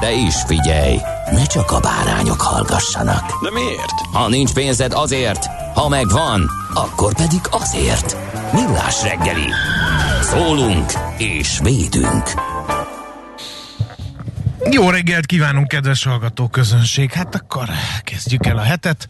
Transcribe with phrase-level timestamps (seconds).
[0.00, 0.96] De is figyelj,
[1.30, 3.42] ne csak a bárányok hallgassanak.
[3.42, 4.00] De miért?
[4.12, 8.16] Ha nincs pénzed azért, ha megvan, akkor pedig azért.
[8.52, 9.50] Millás reggeli.
[10.22, 12.22] Szólunk és védünk.
[14.70, 17.12] Jó reggelt kívánunk, kedves hallgató közönség!
[17.12, 17.68] Hát akkor
[18.04, 19.08] kezdjük el a hetet.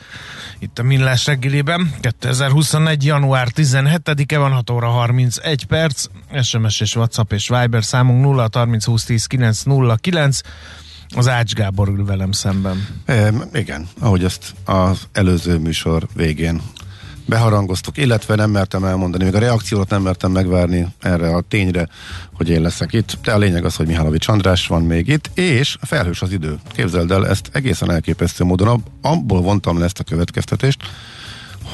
[0.58, 1.94] Itt a Millás reggelében.
[2.00, 3.04] 2021.
[3.04, 6.04] január 17-e van, 6 óra 31 perc.
[6.42, 10.40] SMS és WhatsApp és Viber számunk 0 30 20 10 9 0 9.
[11.14, 12.86] Az Ács Gábor ül velem szemben.
[13.04, 16.60] E, igen, ahogy ezt az előző műsor végén
[17.28, 21.88] beharangoztuk, illetve nem mertem elmondani, még a reakciót nem mertem megvárni erre a tényre,
[22.32, 25.76] hogy én leszek itt, de a lényeg az, hogy Mihálovics András van még itt, és
[25.80, 26.58] felhős az idő.
[26.72, 30.82] Képzeld el, ezt egészen elképesztő módon, abból vontam le ezt a következtetést,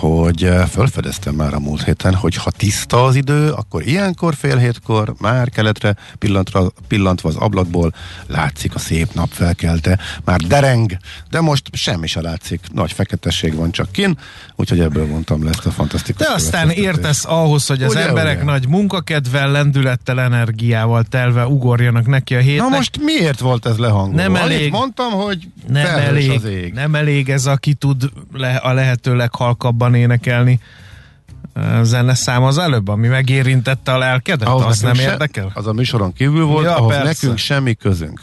[0.08, 4.56] hogy eh, felfedeztem már a múlt héten, hogy ha tiszta az idő, akkor ilyenkor fél
[4.56, 7.94] hétkor már keletre pillantva, pillantva az ablakból
[8.26, 10.96] látszik a szép nap felkelte, már dereng,
[11.30, 14.18] de most semmi se látszik, nagy feketesség van csak kin,
[14.56, 18.36] úgyhogy ebből mondtam le ezt a fantasztikus De aztán értesz ahhoz, hogy az Ugye, emberek
[18.36, 18.44] ugye?
[18.44, 22.68] nagy munkakedvel, lendülettel, energiával telve ugorjanak neki a hétnek.
[22.68, 24.22] Na most miért volt ez lehangolva?
[24.22, 24.70] Nem Annyit elég.
[24.70, 26.72] mondtam, hogy nem elég, az ég.
[26.72, 30.60] nem elég ez, aki tud le, a lehető leghalkabban énekelni
[31.54, 35.50] a zeneszám az előbb, ami megérintette a lelkedet, Ahhoz az nem se- érdekel?
[35.54, 37.06] Az a műsoron kívül volt, Ja, ahhoz persze.
[37.06, 38.20] nekünk semmi közünk.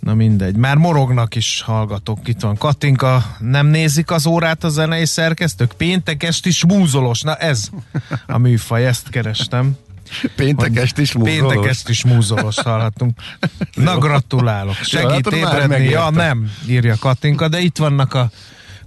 [0.00, 5.04] Na mindegy, már morognak is hallgatók, itt van Katinka, nem nézik az órát a zenei
[5.06, 5.72] szerkesztők?
[5.72, 7.68] Péntek esti smúzolós, na ez
[8.26, 9.76] a műfaj, ezt kerestem.
[10.36, 13.20] Péntek esti is Péntek esti smúzolós hallhatunk.
[13.74, 15.88] Na gratulálok, segít hát már ébredni.
[15.88, 18.30] Ja nem, írja Katinka, de itt vannak a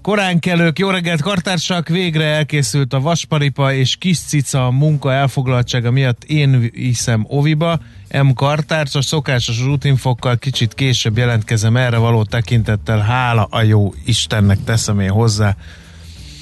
[0.06, 6.24] koránkelők, jó reggelt kartársak, végre elkészült a vasparipa és kis cica a munka elfoglaltsága miatt
[6.24, 7.80] én iszem oviba,
[8.24, 14.58] M kartárcs, a szokásos rutinfokkal kicsit később jelentkezem erre való tekintettel, hála a jó Istennek
[14.64, 15.56] teszem én hozzá.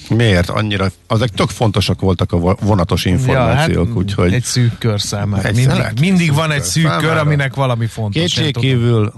[0.10, 0.50] Miért?
[0.50, 5.48] Annyira, azok tök fontosak voltak a vo- vonatos információk, ja, úgyhogy Egy szűk kör számára.
[5.48, 8.22] Egy Mindig, mindig van egy szűk kör, aminek valami fontos.
[8.22, 9.14] Kétségkívül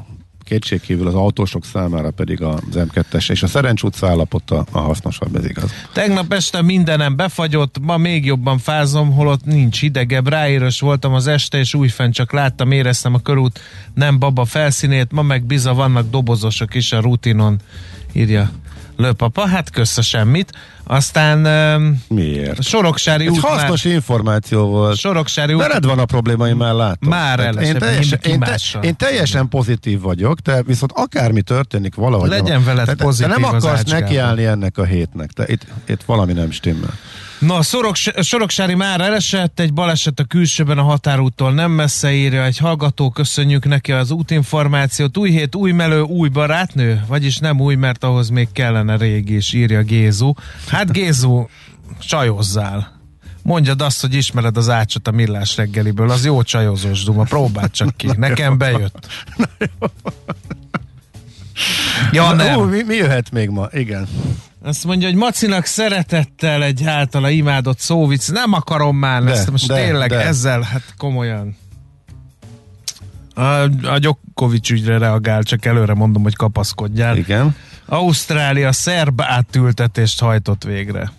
[0.46, 5.46] kétségkívül az autósok számára pedig az M2-es és a Szerencs utca állapota a hasznosabb, ez
[5.46, 5.72] igaz.
[5.94, 10.28] Tegnap este mindenem befagyott, ma még jobban fázom, holott nincs hidegebb.
[10.28, 13.60] Ráérős voltam az este, és újfent csak láttam, éreztem a körút
[13.94, 17.60] nem baba felszínét, ma meg biza vannak dobozosok is a rutinon,
[18.14, 18.52] írja
[18.98, 19.48] Lőpapa.
[19.48, 20.52] Hát kösz semmit.
[20.88, 21.46] Aztán
[21.78, 22.64] um, Miért?
[22.64, 24.98] Soroksári Egy út hasznos már, információ volt.
[24.98, 27.10] Soroksári út Veled van a probléma, én már látom.
[27.10, 32.30] Már elesett én teljesen, én, te, én teljesen pozitív vagyok, de viszont akármi történik valahogy.
[32.30, 35.32] Legyen nem, veled te, te pozitív nem az akarsz nekiállni ennek a hétnek.
[35.32, 36.94] Te, itt, itt valami nem stimmel.
[37.40, 42.58] Na, Szoroks, Soroksári már elesett, egy baleset a külsőben a határúttól nem messze írja, egy
[42.58, 45.18] hallgató, köszönjük neki az útinformációt.
[45.18, 47.04] Új hét, új melő, új barátnő?
[47.08, 50.34] Vagyis nem új, mert ahhoz még kellene régi is, írja Gézu.
[50.68, 51.46] Hát Gézu,
[52.00, 52.94] csajozzál.
[53.42, 57.98] Mondjad azt, hogy ismered az ácsot a millás reggeliből, az jó csajozós duma, próbáld csak
[57.98, 58.10] ki.
[58.18, 59.08] Nekem bejött.
[62.12, 62.60] Ja, nem.
[62.60, 63.68] Ú, mi, mi jöhet még ma?
[63.72, 64.08] Igen.
[64.66, 68.28] Azt mondja, hogy Macinak szeretettel egy általa imádott szóvic.
[68.28, 70.22] Nem akarom már De, ezt most de, tényleg de.
[70.22, 71.58] ezzel, hát komolyan.
[73.34, 73.42] A,
[73.88, 77.18] a Gyokovics ügyre reagál, csak előre mondom, hogy kapaszkodjál.
[77.18, 77.56] Igen.
[77.86, 81.12] Ausztrália szerb átültetést hajtott végre.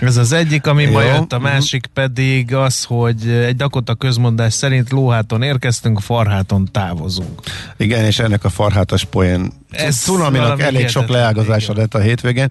[0.00, 4.90] Ez az egyik, ami ma jött, a másik pedig az, hogy egy Dakota közmondás szerint
[4.90, 7.40] lóháton érkeztünk, farháton távozunk.
[7.76, 12.48] Igen, és ennek a farhátas poén Ez Cunaminak elég sok leágazása lett a hétvégén.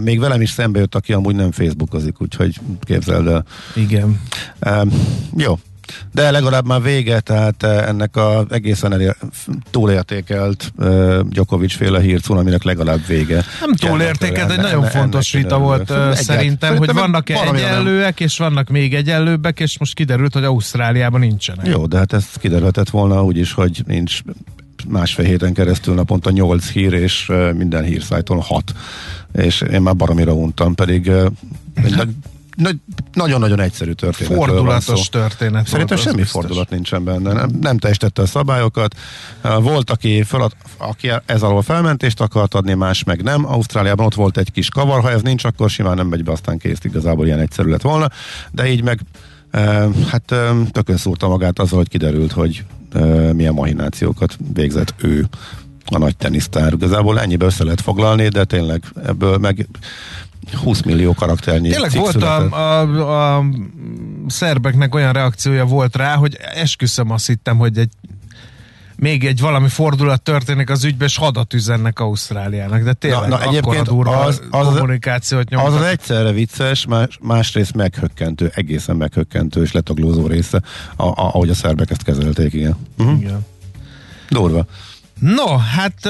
[0.00, 3.44] Még velem is szembe jött, aki amúgy nem Facebookozik, úgyhogy képzeld el.
[3.74, 4.20] Igen.
[4.66, 4.90] Um,
[5.36, 5.58] jó,
[6.12, 9.16] De legalább már vége, tehát eh, ennek az egészen elér,
[9.70, 13.44] túlértékelt uh, Djokovic féle hírcún, aminek legalább vége.
[13.60, 18.94] Nem túlértékelt, egy nagyon fontos vita volt uh, szerintem, hogy vannak-e egyenlőek, és vannak még
[18.94, 21.66] egyenlőbbek, és most kiderült, hogy Ausztráliában nincsenek.
[21.66, 24.20] Jó, de hát ez kiderülhetett volna úgy is, hogy nincs
[24.88, 28.72] másfél héten keresztül naponta 8 hír, és minden hírszájton 6.
[29.32, 31.08] És én már baromira untam, pedig
[31.84, 32.08] egy nagy,
[33.12, 34.34] nagyon-nagyon egyszerű történet.
[34.34, 35.66] Fordulatos történet.
[35.66, 36.32] Szerintem semmi biztos.
[36.32, 37.32] fordulat nincsen benne.
[37.32, 38.94] Nem, nem teljesítette a szabályokat.
[39.60, 43.46] Volt, aki, felad, aki ez alól felmentést akart adni, más meg nem.
[43.46, 46.58] Ausztráliában ott volt egy kis kavar, ha ez nincs, akkor simán nem megy be, aztán
[46.58, 46.78] kész.
[46.82, 48.08] Igazából ilyen egyszerű lett volna.
[48.50, 49.00] De így meg
[50.10, 50.34] hát
[50.70, 52.64] tökön szúrta magát azzal, hogy kiderült, hogy
[53.32, 55.26] milyen mahinációkat végzett ő
[55.84, 56.72] a nagy tenisztár.
[56.72, 59.66] Igazából ennyibe össze lehet foglalni, de tényleg ebből meg
[60.62, 63.44] 20 millió karakternyi Tényleg volt a, a, a
[64.26, 67.90] szerbeknek olyan reakciója volt rá, hogy esküszöm azt hittem, hogy egy
[68.96, 73.42] még egy valami fordulat történik az ügybe, és hadat üzennek Ausztráliának, de tényleg na, na,
[73.42, 75.72] egyébként durva az, az, kommunikációt nyomtak.
[75.72, 80.62] Az az egyszerre vicces, más, másrészt meghökkentő, egészen meghökkentő és letaglózó része,
[80.96, 82.76] a, a, ahogy a szerbek ezt kezelték, igen.
[82.98, 83.20] Uh-huh.
[83.20, 83.46] igen.
[84.28, 84.66] Durva.
[85.22, 86.08] No, hát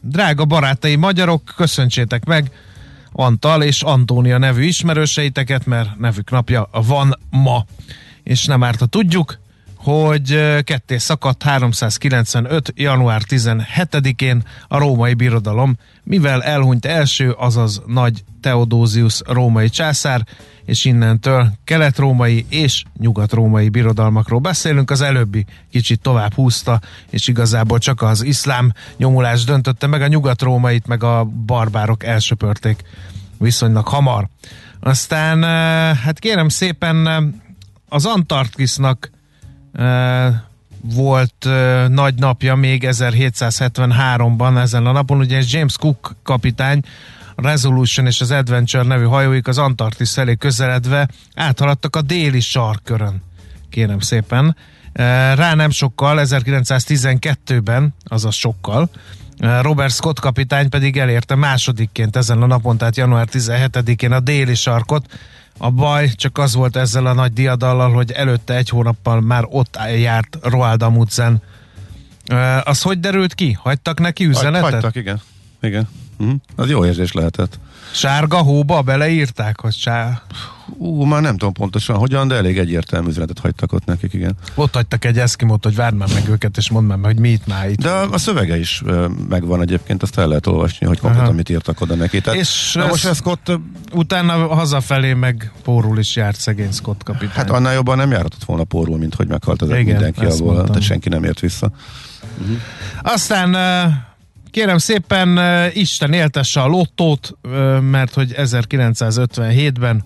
[0.00, 2.50] drága barátai magyarok, köszöntsétek meg
[3.12, 7.64] Antal és Antónia nevű ismerőseiteket, mert nevük napja van ma.
[8.22, 9.38] És nem árt, ha tudjuk,
[9.88, 12.72] hogy ketté szakadt 395.
[12.76, 20.26] január 17-én a római birodalom, mivel elhunyt első, azaz nagy Teodózius római császár,
[20.64, 24.90] és innentől kelet-római és nyugat-római birodalmakról beszélünk.
[24.90, 26.80] Az előbbi kicsit tovább húzta,
[27.10, 32.82] és igazából csak az iszlám nyomulás döntötte meg, a nyugat-rómait meg a barbárok elsöpörték
[33.38, 34.28] viszonylag hamar.
[34.80, 35.42] Aztán,
[35.94, 37.06] hát kérem szépen,
[37.88, 39.10] az Antarktisznak
[40.80, 41.48] volt
[41.88, 46.82] nagy napja még 1773-ban ezen a napon, ugye James Cook kapitány
[47.36, 53.22] Resolution és az Adventure nevű hajóik az Antarktisz felé közeledve áthaladtak a déli sarkörön.
[53.70, 54.56] Kérem szépen.
[55.34, 58.90] Rá nem sokkal, 1912-ben, azaz sokkal,
[59.60, 65.06] Robert Scott kapitány pedig elérte másodikként ezen a napon, tehát január 17-én a déli sarkot.
[65.58, 69.78] A baj csak az volt ezzel a nagy diadallal, hogy előtte egy hónappal már ott
[69.98, 71.42] járt Roald Amundsen.
[72.64, 73.52] Az hogy derült ki?
[73.52, 74.72] Hagytak neki üzenetet?
[74.72, 75.20] Hagytak, igen.
[75.60, 75.88] igen.
[76.18, 76.36] Uh-huh.
[76.56, 77.58] Az jó érzés lehetett.
[77.90, 80.22] Sárga hóba beleírták, hogy sá...
[80.76, 84.34] Ú, már nem tudom pontosan hogyan, de elég egyértelmű üzenetet hagytak ott nekik, igen.
[84.54, 87.28] Ott hagytak egy eszkimót, hogy várd már meg őket, és mondd már meg, hogy mi
[87.28, 87.80] itt már itt.
[87.80, 88.82] De a szövege is
[89.28, 92.20] megvan egyébként, azt el lehet olvasni, hogy konkrétan mit írtak oda neki.
[92.20, 93.50] Tehát, és na most Scott...
[93.92, 97.36] Utána hazafelé meg pórul is járt szegény Scott kapitány.
[97.36, 101.08] Hát annál jobban nem járhatott volna pórul, mint hogy meghalt az mindenki abból, tehát senki
[101.08, 101.70] nem ért vissza.
[102.40, 102.56] Uh-huh.
[103.02, 103.56] Aztán
[104.58, 105.40] kérem szépen
[105.72, 107.36] Isten éltesse a lottót,
[107.80, 110.04] mert hogy 1957-ben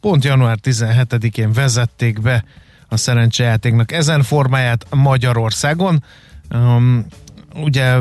[0.00, 2.44] pont január 17-én vezették be
[2.88, 6.04] a szerencsejátéknak ezen formáját Magyarországon.
[6.54, 7.06] Um,
[7.54, 7.96] ugye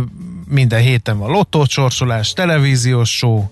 [0.47, 3.48] minden héten van lottócsorsolás, televíziós show, uh,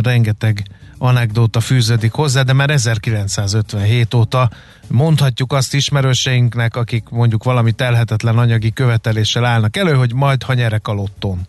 [0.00, 0.62] rengeteg
[0.98, 4.50] anekdóta fűződik hozzá, de már 1957 óta
[4.88, 10.88] mondhatjuk azt ismerőseinknek, akik mondjuk valami telhetetlen anyagi követeléssel állnak elő, hogy majd ha nyerek
[10.88, 11.46] a lottón.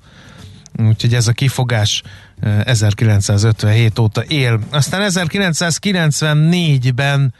[0.77, 2.03] Úgyhogy ez a kifogás
[2.63, 4.59] 1957 óta él.
[4.69, 7.33] Aztán 1994-ben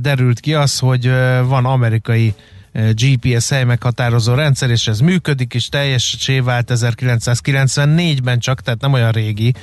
[0.00, 1.10] derült ki az, hogy
[1.44, 2.34] van amerikai
[2.72, 9.12] GPS hely meghatározó rendszer, és ez működik, és teljessé vált 1994-ben csak, tehát nem olyan
[9.12, 9.54] régi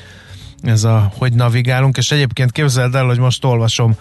[0.62, 3.96] ez a, hogy navigálunk, és egyébként képzeld el, hogy most olvasom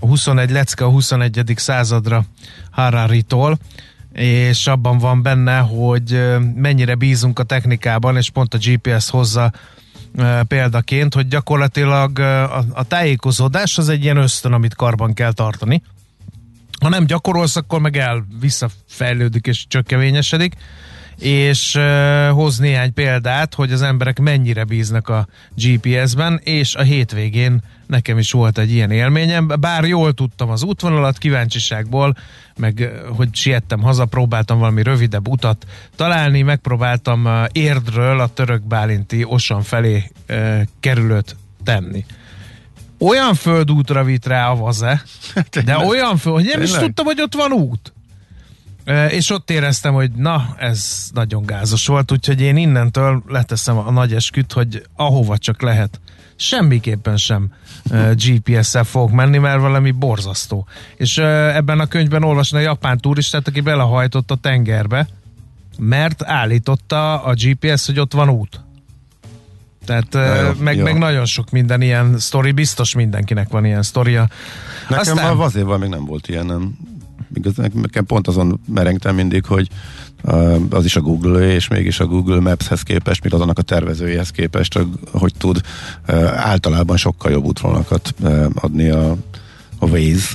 [0.00, 1.52] a 21 lecke a 21.
[1.56, 2.24] századra
[2.70, 3.58] Harari-tól,
[4.20, 6.20] és abban van benne, hogy
[6.54, 9.52] mennyire bízunk a technikában, és pont a GPS hozza
[10.48, 12.18] példaként, hogy gyakorlatilag
[12.72, 15.82] a, tájékozódás az egy ilyen ösztön, amit karban kell tartani.
[16.80, 20.54] Ha nem gyakorolsz, akkor meg el visszafejlődik és csökkevényesedik
[21.18, 21.78] és
[22.30, 28.32] hoz néhány példát, hogy az emberek mennyire bíznak a GPS-ben, és a hétvégén nekem is
[28.32, 32.16] volt egy ilyen élményem, bár jól tudtam az útvonalat, kíváncsiságból,
[32.56, 35.66] meg hogy siettem haza, próbáltam valami rövidebb utat
[35.96, 42.04] találni, megpróbáltam Érdről a török bálinti Osan felé uh, kerülőt tenni.
[42.98, 45.02] Olyan földútra vitt rá a vaze,
[45.64, 47.92] de olyan föld, hogy nem is tudtam, hogy ott van út.
[48.84, 53.90] E, és ott éreztem, hogy na, ez nagyon gázos volt, úgyhogy én innentől leteszem a
[53.90, 56.00] nagy esküt, hogy ahova csak lehet,
[56.40, 57.52] semmiképpen sem
[58.14, 60.66] GPS-szel fogok menni, mert valami borzasztó.
[60.96, 65.08] És ebben a könyvben olvasni a japán turistát, aki belehajtott a tengerbe,
[65.78, 68.60] mert állította a GPS, hogy ott van út.
[69.84, 70.82] Tehát jó, meg, jó.
[70.82, 74.28] meg nagyon sok minden ilyen sztori, biztos mindenkinek van ilyen sztoria.
[74.88, 75.38] Nekem Aztán...
[75.38, 76.78] azért még nem volt ilyen, nem.
[77.72, 79.68] Nekem pont azon merengtem mindig, hogy
[80.70, 84.78] az is a Google, és mégis a Google Maps-hez képest, mint azonnak a tervezőjéhez képest,
[85.12, 85.60] hogy tud
[86.36, 88.14] általában sokkal jobb útvonalakat
[88.54, 89.16] adni a,
[89.78, 90.28] a Waze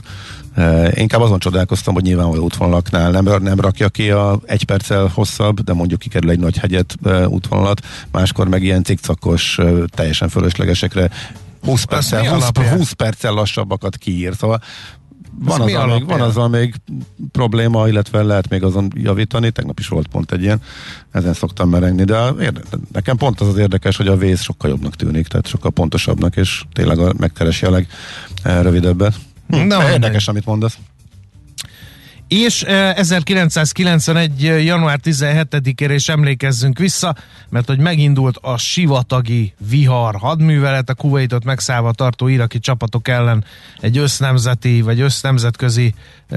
[0.93, 5.73] inkább azon csodálkoztam, hogy nyilvánvaló útvonalaknál nem, nem rakja ki a egy perccel hosszabb, de
[5.73, 6.95] mondjuk kikerül egy nagy hegyet
[7.27, 11.09] útvonalat, máskor meg ilyen cikcakos, teljesen fölöslegesekre
[11.61, 14.33] 20 perccel, 20, 20 perccel lassabbakat kiír.
[14.35, 14.61] Szóval
[15.39, 16.75] van az, még, van azzal még
[17.31, 19.51] probléma, illetve lehet még azon javítani.
[19.51, 20.61] Tegnap is volt pont egy ilyen,
[21.11, 22.61] ezen szoktam merengni, de érde,
[22.91, 26.63] nekem pont az az érdekes, hogy a vész sokkal jobbnak tűnik, tehát sokkal pontosabbnak, és
[26.73, 27.83] tényleg a, megkeresi a
[28.43, 29.15] legrövidebbet.
[29.47, 30.77] Hm, Na, érdekes, amit mondasz.
[32.27, 34.41] És 1991.
[34.41, 37.15] január 17-ére is emlékezzünk vissza,
[37.49, 43.45] mert hogy megindult a sivatagi vihar hadművelet, a Kuwaitot megszállva tartó iraki csapatok ellen
[43.79, 45.93] egy össznemzeti vagy össznemzetközi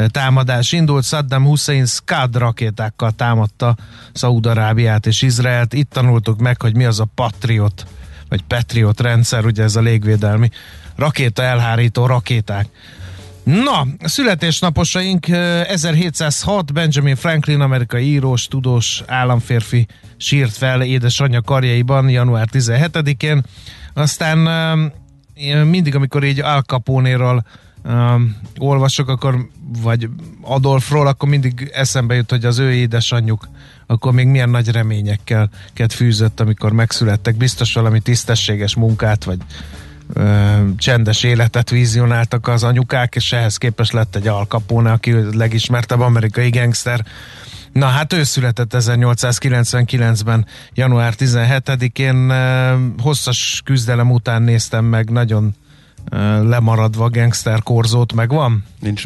[0.08, 1.04] támadás indult.
[1.04, 3.76] Saddam Hussein Scud rakétákkal támadta
[4.12, 5.72] Szaúd-Arábiát és Izraelt.
[5.72, 7.86] Itt tanultuk meg, hogy mi az a Patriot,
[8.28, 10.50] vagy Patriot rendszer, ugye ez a légvédelmi
[10.96, 12.66] rakéta elhárító rakéták.
[13.48, 19.86] Na, születésnaposaink 1706 Benjamin Franklin, amerikai írós, tudós, államférfi
[20.16, 23.42] sírt fel édesanyja karjaiban január 17-én.
[23.94, 24.38] Aztán
[25.66, 27.42] mindig, amikor így Al Capone-ről
[27.84, 29.48] um, olvasok, akkor,
[29.82, 30.08] vagy
[30.40, 33.48] Adolfról, akkor mindig eszembe jut, hogy az ő édesanyjuk
[33.86, 35.50] akkor még milyen nagy reményekkel
[35.88, 37.36] fűzött, amikor megszülettek.
[37.36, 39.38] Biztos valami tisztességes munkát, vagy
[40.76, 46.50] csendes életet vizionáltak az anyukák, és ehhez képest lett egy Al Capone, aki legismertebb amerikai
[46.50, 47.04] gangster.
[47.72, 52.32] Na hát ő született 1899-ben, január 17-én.
[53.02, 55.54] Hosszas küzdelem után néztem meg, nagyon
[56.42, 58.64] lemaradva a gangster korzót megvan?
[58.80, 59.04] Nincs.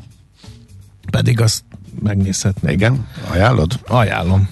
[1.10, 1.64] Pedig azt
[2.02, 2.74] megnézhetnék.
[2.74, 3.80] Igen, ajánlod?
[3.86, 4.48] Ajánlom.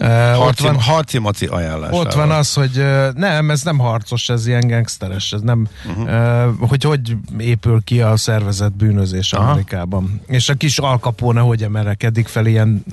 [0.00, 1.90] Harci, ott van, harci maci ajánlás.
[1.92, 6.58] Ott van az, hogy nem, ez nem harcos, ez ilyen gangsteres, ez nem, uh-huh.
[6.60, 9.50] uh, hogy hogy épül ki a szervezet bűnözés Aha.
[9.50, 10.20] Amerikában.
[10.26, 12.84] És a kis alkapóna hogy emelkedik fel ilyen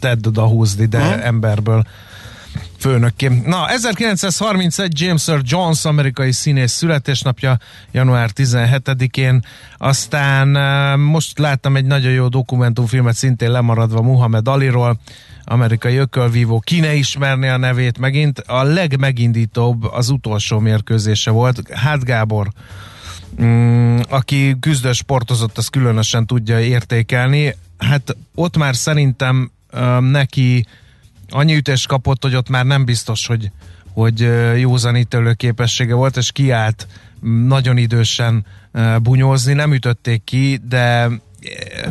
[0.00, 1.26] tedd oda húzni, de uh-huh.
[1.26, 1.86] emberből
[2.78, 3.42] főnökké.
[3.46, 7.58] Na, 1931 James Earl Jones, amerikai színész születésnapja,
[7.90, 9.44] január 17-én.
[9.76, 10.48] Aztán
[11.00, 14.98] most láttam egy nagyon jó dokumentumfilmet, szintén lemaradva Muhammad Aliról,
[15.44, 21.70] amerikai ökölvívó, ki ne ismerné a nevét megint, a legmegindítóbb az utolsó mérkőzése volt.
[21.70, 22.48] Hát Gábor,
[23.42, 27.56] mm, aki küzdő sportozott, az különösen tudja értékelni.
[27.78, 30.66] Hát ott már szerintem um, neki
[31.30, 33.50] annyi ütés kapott, hogy ott már nem biztos, hogy,
[33.92, 36.86] hogy józanítélő képessége volt, és kiállt
[37.46, 38.46] nagyon idősen
[39.02, 41.10] bunyózni, nem ütötték ki, de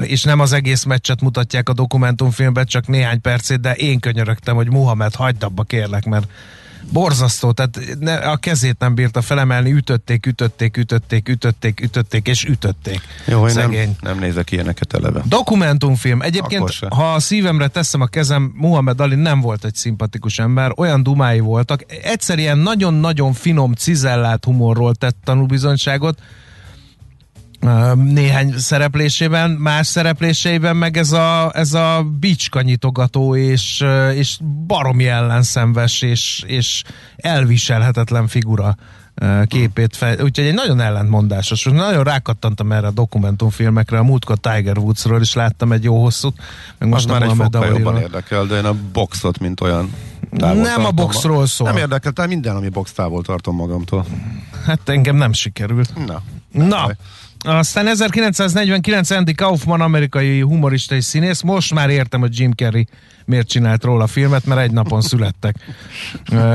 [0.02, 4.70] és nem az egész meccset mutatják a dokumentumfilmben, csak néhány percét, de én könyörögtem, hogy
[4.70, 6.28] Muhammed, hagyd abba kérlek, mert
[6.90, 13.02] borzasztó, tehát ne, a kezét nem bírta felemelni, ütötték, ütötték, ütötték, ütötték, ütötték, és ütötték.
[13.26, 15.22] Jó, hogy nem, nem nézek ilyeneket eleve.
[15.26, 16.22] Dokumentumfilm.
[16.22, 21.04] Egyébként, ha a szívemre teszem a kezem, Muhammed Ali nem volt egy szimpatikus ember, olyan
[21.04, 21.86] dumái voltak.
[22.04, 26.20] Egyszerűen nagyon-nagyon finom, cizellált humorról tett tanúbizonyságot,
[27.96, 34.38] néhány szereplésében, más szerepléseiben meg ez a, ez a bicska nyitogató és, és
[34.68, 36.84] baromi ellenszenves és, és
[37.16, 38.76] elviselhetetlen figura
[39.46, 40.14] képét fel.
[40.14, 41.64] Úgyhogy egy nagyon ellentmondásos.
[41.64, 43.98] Nagyon rákattantam erre a dokumentumfilmekre.
[43.98, 46.38] A múltkor Tiger Woodsról is láttam egy jó hosszút.
[46.78, 49.94] Meg most már egy fokkal jobban érdekel, de én a boxot, mint olyan
[50.30, 51.68] Nem a boxról szól.
[51.68, 54.06] Nem érdekel, tehát minden, ami box távol tartom magamtól.
[54.66, 56.06] Hát engem nem sikerült.
[56.06, 56.22] Na.
[56.52, 56.84] Na.
[56.84, 56.96] Baj.
[57.44, 61.42] Aztán 1949 Andy Kaufman, amerikai humorista és színész.
[61.42, 62.88] Most már értem, hogy Jim Carrey
[63.26, 65.56] miért csinált róla filmet, mert egy napon születtek.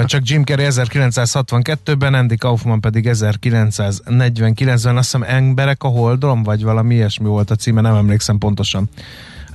[0.04, 6.94] Csak Jim Carrey 1962-ben, Andy Kaufman pedig 1949-ben, azt hiszem Emberek a Holdon, vagy valami
[6.94, 8.88] ilyesmi volt a címe, nem emlékszem pontosan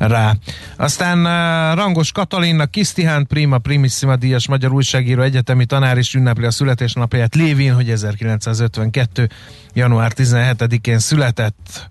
[0.08, 0.36] rá.
[0.78, 6.52] Aztán uh, Rangos Katalinnak Kisztihán Prima Primissima díjas magyar újságíró egyetemi tanár is ünnepli a
[6.52, 9.30] születésnapját lévén, hogy 1952.
[9.74, 11.90] január 17-én született.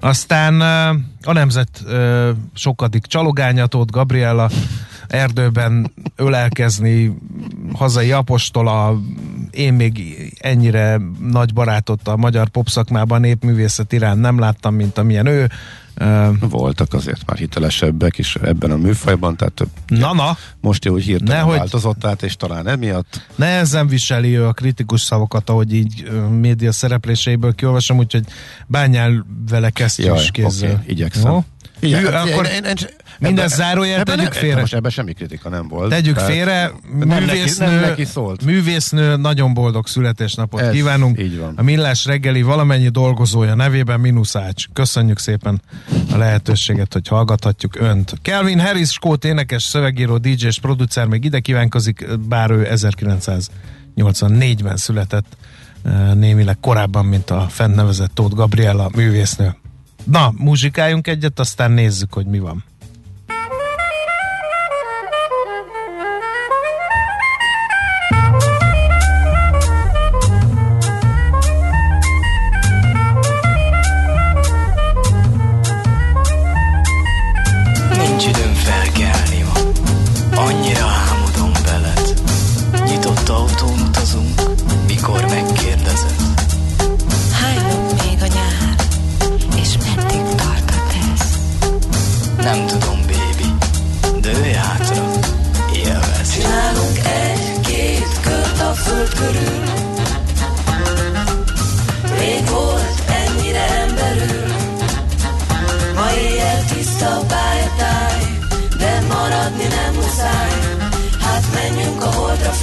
[0.00, 0.88] Aztán ö,
[1.22, 4.50] a nemzet ö, sokadik csalogányatót, Gabriella
[5.08, 7.18] erdőben ölelkezni,
[7.72, 9.00] hazai apostola,
[9.50, 15.48] én még ennyire nagy barátot a magyar popszakmában népművészet iránt nem láttam, mint amilyen ő.
[16.40, 21.02] Voltak azért már hitelesebbek is ebben a műfajban, tehát több, Na, na, most jó, hogy
[21.02, 26.10] hirtelen Nehogy- változott át, és talán emiatt nehezen viseli ő a kritikus szavakat, ahogy így
[26.40, 28.24] média szerepléseiből kiolvasom, úgyhogy
[28.66, 30.72] bányál vele kesztyűs kézzel.
[30.72, 31.32] oké, igyekszem.
[31.32, 31.44] Jó?
[31.80, 32.74] Igen, Ő, hát, akkor én- én- én-
[33.18, 34.60] minden ebben- zárójel tegyük nem- félre.
[34.60, 35.90] Most ebben semmi kritika nem volt.
[35.90, 38.44] Tegyük Tehát félre, nem neki, művésznő, nem neki szólt.
[38.44, 41.20] művésznő, nagyon boldog születésnapot Ez kívánunk.
[41.20, 41.52] így van.
[41.56, 44.64] A Millás reggeli valamennyi dolgozója nevében Minuszács.
[44.72, 45.62] Köszönjük szépen
[46.12, 48.14] a lehetőséget, hogy hallgathatjuk önt.
[48.22, 52.66] Kelvin Harris, skót énekes, szövegíró, DJ és producer még ide kívánkozik, bár ő
[53.94, 55.36] 1984-ben született,
[55.84, 59.56] eh, némileg korábban, mint a fent nevezett Tóth Gabriella művésznő.
[60.04, 62.64] Na, muzsikáljunk egyet, aztán nézzük, hogy mi van.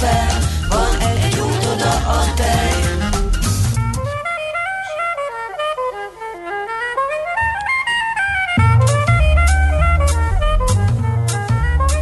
[0.06, 2.74] Fel Van egy út oda a tej.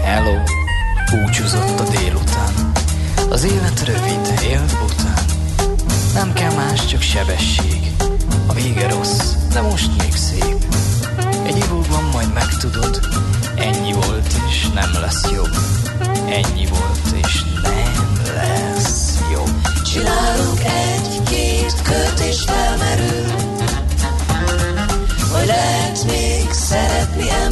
[0.02, 0.34] Hello
[1.10, 2.72] Búcsúzott a délután.
[3.30, 5.24] Az élet rövid, élt bután
[6.14, 7.92] Nem kell más, csak sebesség.
[8.46, 10.64] A vége rossz, de most még szép.
[11.46, 13.00] Egy ivóban majd megtudod
[13.56, 15.56] Ennyi volt és nem lesz jobb.
[16.28, 16.93] Ennyi volt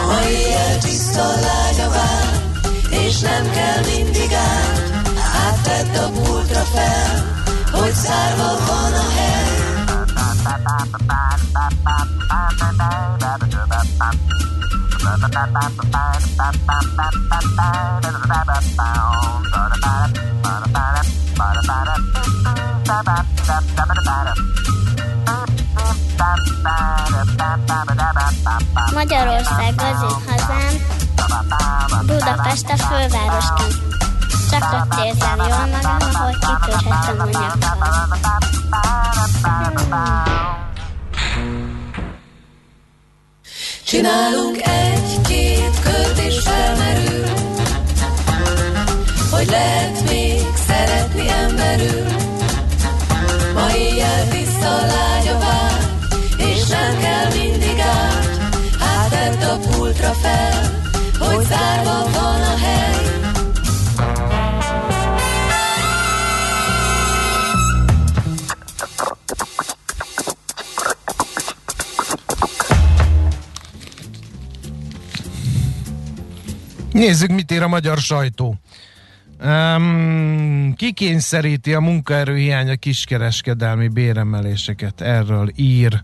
[0.07, 2.41] Ma éjjel tiszta lágy a vár
[2.89, 5.67] És nem kell mindig át.
[5.67, 7.33] Hát a pultra fel
[7.71, 9.55] Hogy szárva van a hely
[28.93, 30.75] Magyarország az én hazám,
[32.05, 33.83] Budapest a fővárosként.
[34.51, 38.15] Csak ott érzem jól magam, ahol kitörhetem a nyakkal.
[43.85, 47.25] Csinálunk egy-két kört és felmerül
[49.31, 52.05] Hogy lehet még szeretni emberül
[53.53, 54.85] Ma éjjel tiszta
[59.57, 60.81] pultra fel
[61.19, 62.95] Hogy zárva van a hely
[76.91, 78.55] Nézzük, mit ír a magyar sajtó.
[79.43, 85.01] Um, kikényszeríti a munkaerőhiány a kiskereskedelmi béremeléseket.
[85.01, 86.03] Erről ír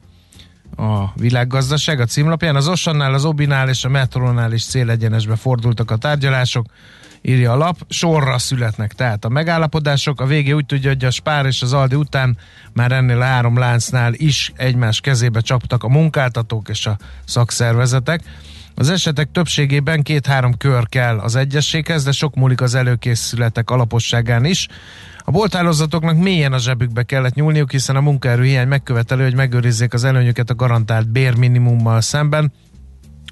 [0.76, 2.56] a világgazdaság a címlapján.
[2.56, 6.66] Az Ossannál, az Obinál és a Metronál is célegyenesbe fordultak a tárgyalások,
[7.22, 7.78] írja a lap.
[7.90, 10.22] Sorra születnek tehát a megállapodások.
[10.22, 12.38] A végé úgy tudja, hogy a Spár és az Aldi után
[12.74, 18.22] már ennél a három láncnál is egymás kezébe csaptak a munkáltatók és a szakszervezetek.
[18.76, 24.68] Az esetek többségében két-három kör kell az egyességhez, de sok múlik az előkészületek alaposságán is.
[25.32, 30.50] A bolthálózatoknak mélyen a zsebükbe kellett nyúlniuk, hiszen a munkaerőhiány megköveteli, hogy megőrizzék az előnyöket
[30.50, 32.52] a garantált bérminimummal szemben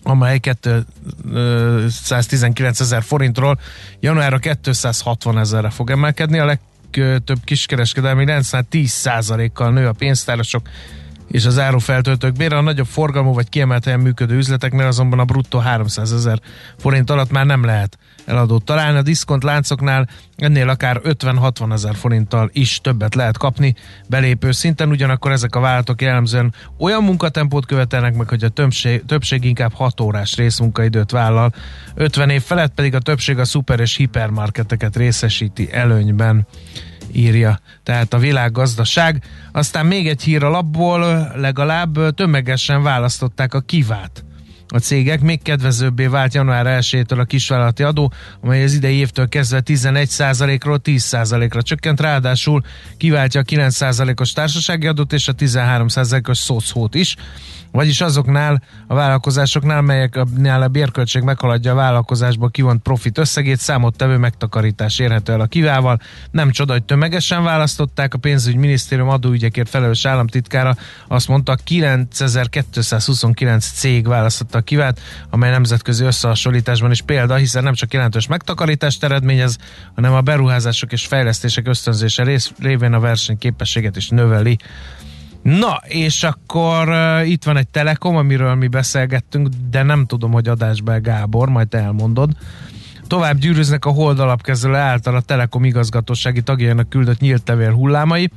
[0.03, 3.59] amely 219 ezer forintról
[3.99, 6.39] januárra 260 ezerre fog emelkedni.
[6.39, 10.69] A legtöbb kiskereskedelmi láncnál 10%-kal nő a pénztárosok
[11.27, 12.57] és az árufeltöltők bére.
[12.57, 16.39] A nagyobb forgalmú vagy kiemelt helyen működő üzleteknél azonban a bruttó 300 ezer
[16.77, 17.97] forint alatt már nem lehet
[18.29, 18.97] eladót találni.
[18.97, 23.75] A diszkont láncoknál ennél akár 50-60 ezer forinttal is többet lehet kapni
[24.07, 29.43] belépő szinten, ugyanakkor ezek a vállalatok jellemzően olyan munkatempót követelnek meg, hogy a többség, többség
[29.43, 31.53] inkább 6 órás részmunkaidőt vállal,
[31.95, 36.47] 50 év felett pedig a többség a szuper és hipermarketeket részesíti előnyben
[37.11, 37.59] írja.
[37.83, 39.23] Tehát a világgazdaság.
[39.51, 44.23] Aztán még egy hír a lapból, legalább tömegesen választották a kivát
[44.73, 45.21] a cégek.
[45.21, 51.61] Még kedvezőbbé vált január 1-től a kisvállalati adó, amely az idei évtől kezdve 11%-ról 10%-ra
[51.61, 52.61] csökkent, ráadásul
[52.97, 57.15] kiváltja a 9%-os társasági adót és a 13%-os szocót is
[57.71, 64.99] vagyis azoknál a vállalkozásoknál, melyeknél a bérköltség meghaladja a vállalkozásból kivont profit összegét, számottevő megtakarítás
[64.99, 65.99] érhető el a kivával.
[66.31, 70.75] Nem csoda, hogy tömegesen választották, a pénzügyminisztérium adóügyekért felelős államtitkára
[71.07, 77.93] azt mondta, 9229 cég választotta a kivát, amely nemzetközi összehasonlításban is példa, hiszen nem csak
[77.93, 79.57] jelentős megtakarítást eredményez,
[79.95, 84.57] hanem a beruházások és fejlesztések ösztönzése révén a versenyképességet is növeli.
[85.41, 90.47] Na, és akkor uh, itt van egy Telekom, amiről mi beszélgettünk, de nem tudom, hogy
[90.47, 92.31] adásban Gábor, majd elmondod.
[93.07, 98.31] Tovább gyűrűznek a hold alapkezelő által a Telekom igazgatósági tagjainak küldött nyílt levél hullámai.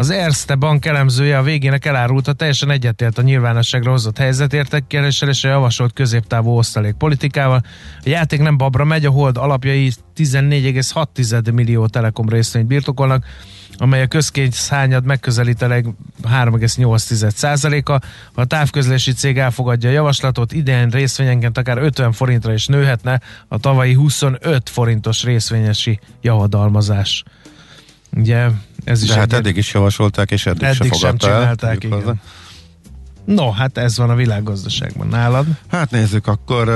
[0.00, 5.48] Az Erste bank elemzője a végének elárulta, teljesen egyetért a nyilvánosságra hozott helyzetértekéréssel és a
[5.48, 7.62] javasolt középtávú osztalék politikával.
[7.96, 13.24] A játék nem babra megy, a hold alapjai 14,6 millió Telekom részvényt birtokolnak,
[13.76, 15.86] amely a közkénszányad megközelíteleg
[16.22, 17.90] 3,8%-a.
[18.34, 23.58] Ha a távközlési cég elfogadja a javaslatot, idén részvényenként akár 50 forintra is nőhetne a
[23.58, 27.24] tavalyi 25 forintos részvényesi javadalmazás.
[28.16, 28.48] Ugye
[28.90, 31.16] ez is De hát eddig is javasolták, és eddig, Eddig se sem el.
[31.16, 31.96] csinálták, hozzá.
[32.02, 32.20] igen.
[33.24, 35.46] No, hát ez van a világgazdaságban nálad.
[35.70, 36.68] Hát nézzük, akkor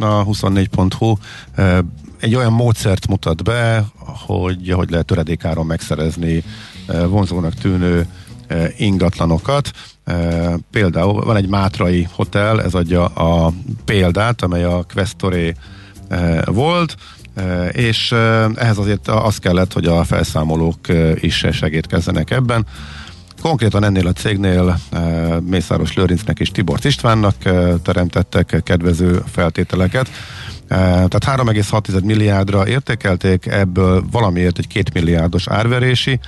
[0.00, 1.14] a 24.hu
[1.54, 1.78] ö,
[2.20, 3.84] egy olyan módszert mutat be,
[4.26, 6.44] hogy hogy lehet töredékáron megszerezni
[7.06, 8.06] vonzónak tűnő
[8.76, 9.70] ingatlanokat.
[10.70, 13.52] Például van egy mátrai hotel, ez adja a
[13.84, 15.54] példát, amely a Questoré
[16.44, 16.96] volt,
[17.72, 18.12] és
[18.54, 20.78] ehhez azért az kellett, hogy a felszámolók
[21.14, 22.66] is segítkezzenek ebben.
[23.40, 24.78] Konkrétan ennél a cégnél
[25.40, 27.34] Mészáros Lőrincnek és Tibor Istvánnak
[27.82, 30.08] teremtettek kedvező feltételeket.
[30.72, 36.20] Tehát 3,6 milliárdra értékelték, ebből valamiért egy 2 milliárdos árverési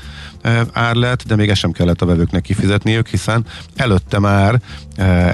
[0.72, 3.44] ár lett, de még ezt sem kellett a vevőknek kifizetniük, hiszen
[3.76, 4.60] előtte már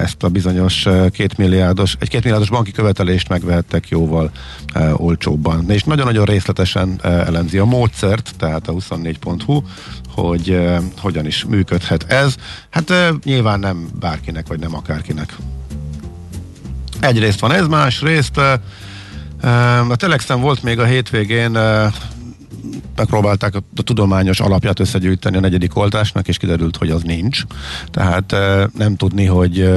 [0.03, 4.31] ezt a bizonyos e, 2 milliárdos, egy 2 milliárdos banki követelést megvehettek jóval
[4.93, 5.69] olcsóbban.
[5.69, 9.61] És nagyon-nagyon részletesen elemzi a módszert, tehát a 24.hu,
[10.07, 12.35] hogy hogyan is működhet ez.
[12.69, 12.93] Hát
[13.23, 15.35] nyilván nem bárkinek, vagy nem akárkinek.
[16.99, 18.39] Egyrészt van ez, másrészt
[19.89, 21.57] a Telexen volt még a hétvégén
[22.95, 27.41] megpróbálták a, a tudományos alapját összegyűjteni a negyedik oltásnak, és kiderült, hogy az nincs.
[27.91, 28.35] Tehát
[28.77, 29.69] nem tudni, hogy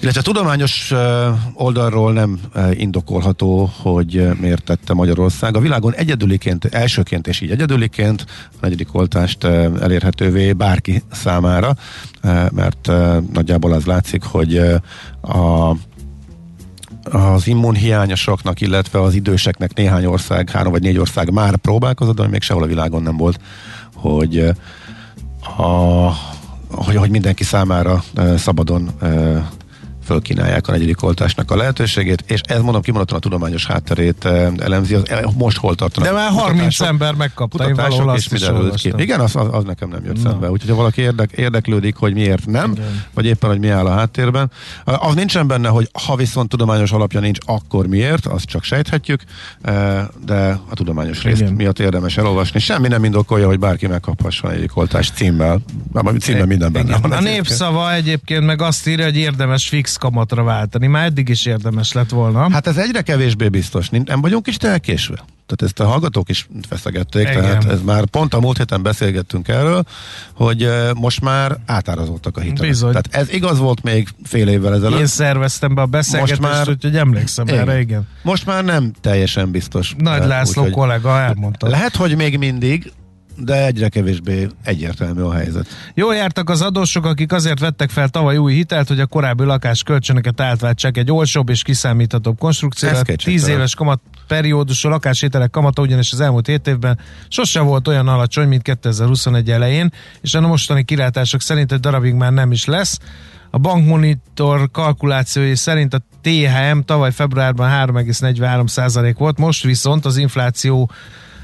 [0.00, 0.92] illetve tudományos
[1.54, 2.40] oldalról nem
[2.72, 5.56] indokolható, hogy miért tette Magyarország.
[5.56, 11.74] A világon egyedüliként, elsőként és így egyedüliként a negyedik oltást elérhetővé bárki számára,
[12.50, 12.90] mert
[13.32, 14.56] nagyjából az látszik, hogy
[15.22, 15.74] a
[17.10, 22.42] az immunhiányosoknak, illetve az időseknek néhány ország, három vagy négy ország már próbálkozott, de még
[22.42, 23.40] sehol a világon nem volt,
[23.94, 26.14] hogy uh, a,
[26.70, 29.42] hogy, hogy mindenki számára uh, szabadon uh,
[30.04, 34.94] fölkínálják a negyedik oltásnak a lehetőségét, és ez mondom kimondottan a tudományos hátterét eh, elemzi,
[34.94, 36.08] az, eh, most hol tartanak.
[36.08, 38.92] De már 30 kutatások, ember megkapta, én valahol azt is ki.
[38.96, 40.30] Igen, az, az, az nekem nem jött Na.
[40.30, 40.50] szembe.
[40.50, 43.04] Úgyhogy ha valaki érdek, érdeklődik, hogy miért nem, Igen.
[43.14, 44.50] vagy éppen, hogy mi áll a háttérben,
[44.84, 49.22] az nincsen benne, hogy ha viszont tudományos alapja nincs, akkor miért, azt csak sejthetjük,
[49.62, 51.52] eh, de a tudományos részt Igen.
[51.52, 52.60] miatt érdemes elolvasni.
[52.60, 55.60] Semmi nem indokolja, hogy bárki megkaphasson egy oltás címmel.
[56.20, 57.00] Címmel minden benne Igen.
[57.00, 57.12] van.
[57.12, 60.86] A népszava egyébként meg azt írja, hogy érdemes fix kamatra váltani.
[60.86, 62.50] Már eddig is érdemes lett volna.
[62.50, 63.88] Hát ez egyre kevésbé biztos.
[63.88, 65.14] Nem vagyunk kicsit elkésve?
[65.46, 67.40] Tehát ezt a hallgatók is feszegették, Igen.
[67.42, 69.84] tehát ez már pont a múlt héten beszélgettünk erről,
[70.34, 72.70] hogy most már átárazódtak a hitelek.
[72.70, 72.90] Bizony.
[72.90, 74.98] Tehát ez igaz volt még fél évvel ezelőtt.
[74.98, 77.58] Én szerveztem be a beszélgetést, Most már- úgyhogy emlékszem Igen.
[77.60, 78.08] erre, igen.
[78.22, 79.94] Most már nem teljesen biztos.
[79.98, 81.68] Nagy László úgyhogy kollega elmondta.
[81.68, 82.92] Lehet, hogy még mindig,
[83.42, 85.66] de egyre kevésbé egyértelmű a helyzet.
[85.94, 89.82] Jól jártak az adósok, akik azért vettek fel tavaly új hitelt, hogy a korábbi lakás
[89.82, 92.94] kölcsönöket átváltsák egy olcsóbb és kiszámíthatóbb konstrukcióra.
[92.94, 93.56] Ez 10 kétségtelen.
[93.56, 96.98] éves kamat periódusú lakásételek kamata ugyanis az elmúlt 7 évben
[97.28, 102.32] sosem volt olyan alacsony, mint 2021 elején, és a mostani kilátások szerint egy darabig már
[102.32, 102.98] nem is lesz.
[103.50, 110.90] A bankmonitor kalkulációi szerint a THM tavaly februárban 3,43% volt, most viszont az infláció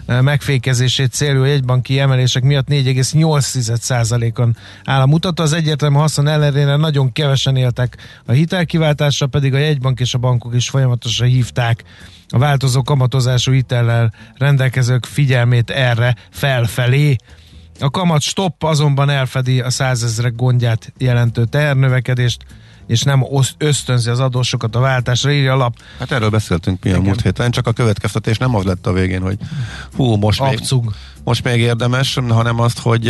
[0.07, 5.42] megfékezését célú jegybanki emelések miatt 4,8%-on áll a mutató.
[5.42, 10.55] Az egyértelmű haszon ellenére nagyon kevesen éltek a hitelkiváltásra, pedig a jegybank és a bankok
[10.55, 11.85] is folyamatosan hívták
[12.29, 17.16] a változó kamatozású hitellel rendelkezők figyelmét erre felfelé.
[17.81, 22.45] A kamat stop azonban elfedi a százezrek gondját jelentő tehernövekedést,
[22.87, 23.27] és nem
[23.59, 25.77] ösztönzi az adósokat a váltásra, írja a lap.
[25.99, 29.22] Hát erről beszéltünk mi a múlt héten, csak a következtetés nem az lett a végén,
[29.22, 29.38] hogy
[29.96, 30.61] hú, most még,
[31.25, 33.09] most még érdemes, hanem azt, hogy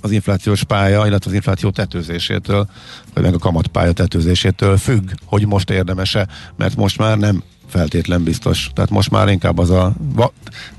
[0.00, 2.68] az inflációs pálya, illetve az infláció tetőzésétől,
[3.14, 8.70] vagy meg a kamatpálya tetőzésétől függ, hogy most érdemese, mert most már nem feltétlen biztos.
[8.74, 9.92] Tehát most már inkább az a,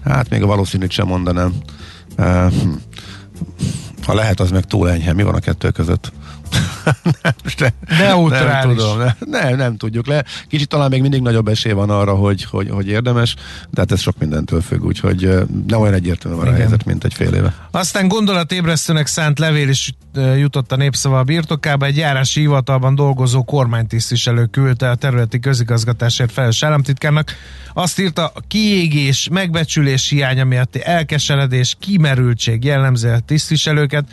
[0.04, 1.54] hát még a valószínűt sem mondanám.
[2.18, 2.70] Hm.
[4.06, 5.14] Ha lehet, az meg túl enyhe.
[5.14, 6.12] Mi van a kettő között?
[7.60, 8.78] nem, Neutrális.
[8.78, 10.26] Nem tudom, nem, nem, nem tudjuk le.
[10.48, 13.36] Kicsit talán még mindig nagyobb esély van arra, hogy, hogy, hogy érdemes,
[13.70, 15.30] de hát ez sok mindentől függ, úgyhogy
[15.68, 17.54] nem olyan egyértelmű van a helyzet, mint egy fél éve.
[17.72, 19.94] Aztán gondolatébresztőnek szánt levél is
[20.38, 21.86] jutott a népszava a birtokába.
[21.86, 27.32] Egy járási hivatalban dolgozó kormánytisztviselő küldte a területi közigazgatásért felelős államtitkárnak.
[27.74, 34.06] Azt írta, a kiégés, megbecsülés hiánya miatti elkeseredés, kimerültség jellemzi a tisztviselőket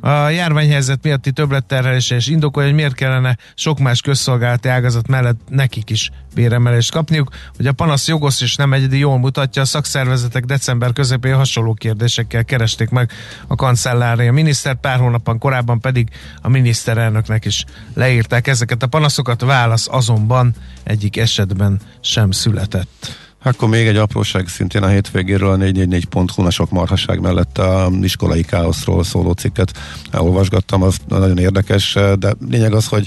[0.00, 5.90] a járványhelyzet miatti többletterhelés és indokolja, hogy miért kellene sok más közszolgálati ágazat mellett nekik
[5.90, 7.30] is béremelést kapniuk.
[7.56, 12.44] Hogy a panasz jogos és nem egyedi jól mutatja, a szakszervezetek december közepén hasonló kérdésekkel
[12.44, 13.10] keresték meg
[13.46, 16.08] a kancellária miniszter, pár hónapban korábban pedig
[16.42, 23.26] a miniszterelnöknek is leírták ezeket a panaszokat, válasz azonban egyik esetben sem született.
[23.42, 28.42] Akkor még egy apróság szintén a hétvégéről a 444.hu a sok marhaság mellett a iskolai
[28.42, 29.72] káoszról szóló cikket
[30.12, 33.06] olvasgattam, az nagyon érdekes, de lényeg az, hogy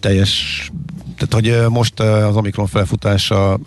[0.00, 0.70] teljes
[1.26, 3.58] tehát, hogy most az Omikron felfutása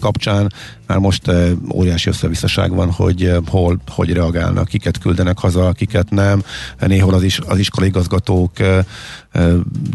[0.00, 0.52] kapcsán
[0.86, 1.30] már most
[1.72, 6.42] óriási összevisszaság van, hogy hol, hogy reagálnak, kiket küldenek haza, kiket nem.
[6.78, 8.52] Néhol az, is, az iskolai igazgatók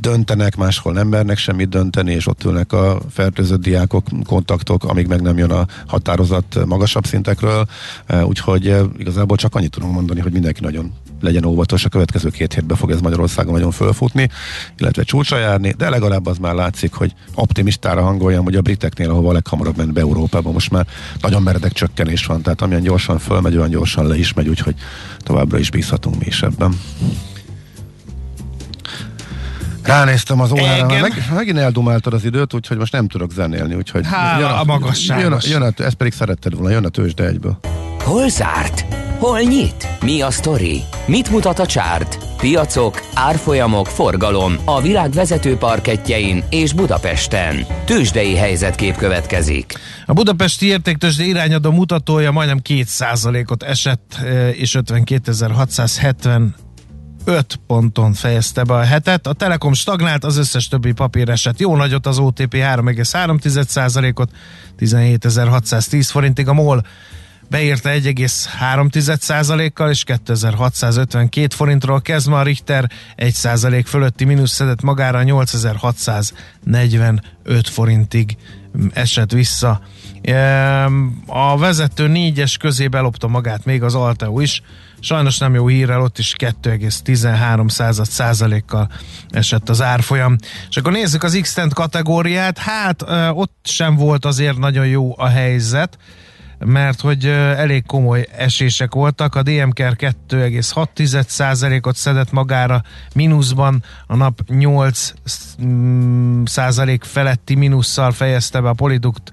[0.02, 5.22] döntenek, máshol nem mernek semmit dönteni, és ott ülnek a fertőzött diákok, kontaktok, amíg meg
[5.22, 7.66] nem jön a határozat magasabb szintekről.
[8.24, 12.78] Úgyhogy igazából csak annyit tudunk mondani, hogy mindenki nagyon legyen óvatos, a következő két hétben
[12.78, 14.30] fog ez Magyarországon nagyon fölfutni,
[14.78, 19.32] illetve csúcsra járni, de legalább az már látszik, hogy optimistára hangoljam, hogy a briteknél, ahova
[19.32, 20.88] leghamarabb ment be Európába, most már
[21.22, 24.76] nagyon meredek csökkenés van, tehát amilyen gyorsan fölmegy, olyan gyorsan le is megy, úgyhogy
[25.20, 26.80] továbbra is bízhatunk mi is ebben.
[29.84, 34.40] Ránéztem az órára, meg, megint eldumáltad az időt, úgyhogy most nem tudok zenélni, úgyhogy Há,
[34.40, 35.24] jön a, a magasságos.
[35.24, 37.60] Jön a, jön a, ezt pedig szeretted volna, jön a tőzsde egyből.
[38.04, 39.09] Hol zárt?
[39.20, 39.88] Hol nyit?
[40.02, 40.82] Mi a sztori?
[41.06, 42.18] Mit mutat a csárt?
[42.38, 47.66] Piacok, árfolyamok, forgalom a világ vezető parketjein és Budapesten.
[47.86, 49.74] Tősdei helyzetkép következik.
[50.06, 56.42] A budapesti értéktősde irányadó mutatója majdnem 2%-ot esett, eh, és 52.670
[57.26, 59.28] 5 ponton fejezte be a hetet.
[59.28, 64.32] A Telekom stagnált, az összes többi papír esett jó nagyot, az OTP 3,3%-ot,
[64.80, 66.84] 17.610 forintig, a MOL
[67.50, 77.22] beírta 1,3%-kal, és 2652 forintról kezdve a Richter 1% fölötti mínusz szedett magára 8645
[77.64, 78.38] forintig
[78.94, 79.82] esett vissza.
[81.26, 84.62] A vezető négyes közé belopta magát még az Alteo is,
[85.02, 88.92] Sajnos nem jó hírrel, ott is 2,13 százalékkal
[89.30, 90.36] esett az árfolyam.
[90.70, 95.98] És akkor nézzük az x kategóriát, hát ott sem volt azért nagyon jó a helyzet,
[96.66, 99.36] mert hogy elég komoly esések voltak.
[99.36, 102.84] A DMK 2,6%-ot szedett magára
[103.16, 105.14] mínuszban, a nap 8
[105.64, 109.32] mm, százalék feletti mínusszal fejezte be a Polidukt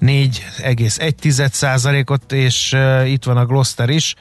[0.00, 4.14] 4,1%-ot, és itt van a Gloster is,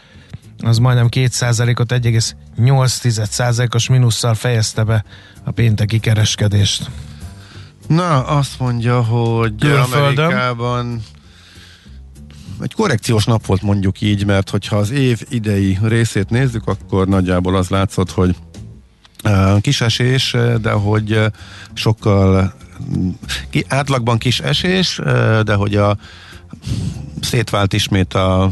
[0.63, 5.03] az majdnem 2%-ot, 1,8%-os mínusszal fejezte be
[5.43, 6.89] a pénteki kereskedést.
[7.87, 10.25] Na, azt mondja, hogy Külföldön.
[10.25, 11.03] Amerikában
[12.61, 17.55] egy korrekciós nap volt mondjuk így, mert hogyha az év idei részét nézzük, akkor nagyjából
[17.55, 18.35] az látszott, hogy
[19.61, 21.19] kis esés, de hogy
[21.73, 22.53] sokkal
[23.67, 24.99] átlagban kis esés,
[25.43, 25.97] de hogy a
[27.21, 28.51] szétvált ismét a, a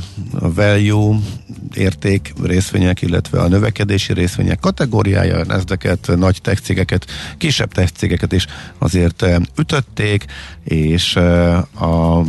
[0.53, 1.17] value
[1.73, 7.05] érték részvények, illetve a növekedési részvények kategóriája, ezdeket, nagy tech cégeket,
[7.37, 8.45] kisebb tech cégeket is
[8.77, 9.25] azért
[9.57, 10.25] ütötték,
[10.63, 11.15] és
[11.79, 12.21] a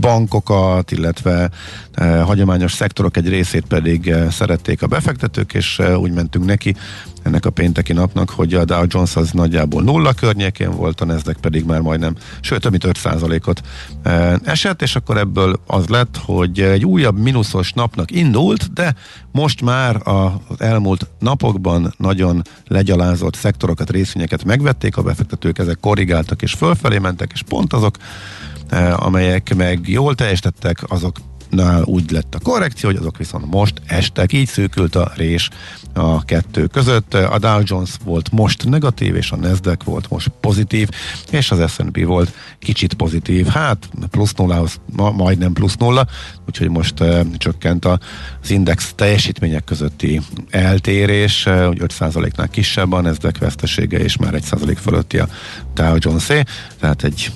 [0.00, 1.50] bankokat, illetve
[1.92, 6.74] e, hagyományos szektorok egy részét pedig e, szerették a befektetők, és e, úgy mentünk neki
[7.22, 11.40] ennek a pénteki napnak, hogy a Dow Jones az nagyjából nulla környékén volt, a Nasdaq
[11.40, 13.62] pedig már majdnem, sőt, több mint 5%-ot
[14.02, 18.94] e, esett, és akkor ebből az lett, hogy egy újabb mínuszos napnak indult, de
[19.32, 26.52] most már az elmúlt napokban nagyon legyalázott szektorokat, részvényeket megvették a befektetők, ezek korrigáltak és
[26.52, 28.53] fölfelé mentek, és pont azok Eh,
[28.96, 34.48] amelyek meg jól teljesítettek, azoknál úgy lett a korrekció, hogy azok viszont most estek, így
[34.48, 35.50] szűkült a rés
[35.94, 37.14] a kettő között.
[37.14, 40.88] A Dow Jones volt most negatív, és a Nasdaq volt most pozitív,
[41.30, 43.46] és az S&P volt kicsit pozitív.
[43.46, 46.06] Hát plusz nullához ma, majdnem plusz nulla,
[46.46, 53.38] úgyhogy most uh, csökkent az index teljesítmények közötti eltérés, uh, hogy 5%-nál kisebb a Nasdaq
[53.38, 55.28] vesztesége, és már 1% fölötti a
[55.74, 56.42] Dow Jones-é,
[56.80, 57.32] tehát egy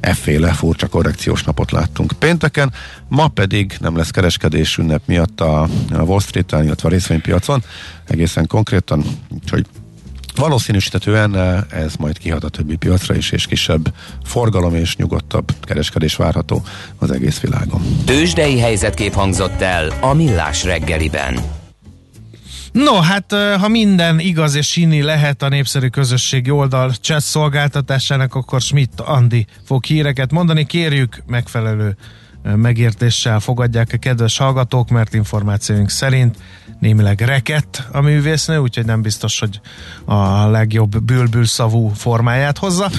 [0.00, 2.72] efféle furcsa korrekciós napot láttunk pénteken,
[3.08, 7.62] ma pedig nem lesz kereskedés ünnep miatt a, Wall Street-en, illetve a részvénypiacon,
[8.06, 9.66] egészen konkrétan, úgyhogy
[10.36, 16.16] Valószínűsítetően eh, ez majd kihat a többi piacra is, és kisebb forgalom és nyugodtabb kereskedés
[16.16, 16.62] várható
[16.98, 17.80] az egész világon.
[18.04, 21.57] Tőzsdei helyzetkép hangzott el a Millás reggeliben.
[22.84, 28.60] No, hát ha minden igaz és síni lehet a népszerű közösségi oldal chat szolgáltatásának, akkor
[28.60, 30.64] Schmidt Andi fog híreket mondani.
[30.64, 31.96] Kérjük megfelelő
[32.42, 36.36] megértéssel fogadják a kedves hallgatók, mert információink szerint
[36.80, 39.60] némileg rekett a művésznő, úgyhogy nem biztos, hogy
[40.04, 42.90] a legjobb bülbül szavú formáját hozza,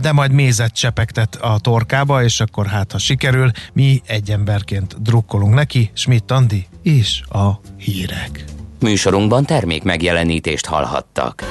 [0.00, 5.54] de majd mézet csepegtet a torkába, és akkor hát, ha sikerül, mi egy emberként drukkolunk
[5.54, 8.55] neki, Schmidt Andi és a hírek.
[8.80, 11.42] Műsorunkban termék megjelenítést hallhattak.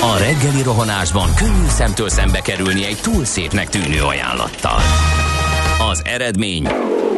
[0.00, 4.80] A reggeli rohanásban könnyű szemtől szembe kerülni egy túl szépnek tűnő ajánlattal.
[5.90, 6.68] Az eredmény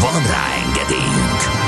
[0.00, 1.62] Van rá engedélyünk!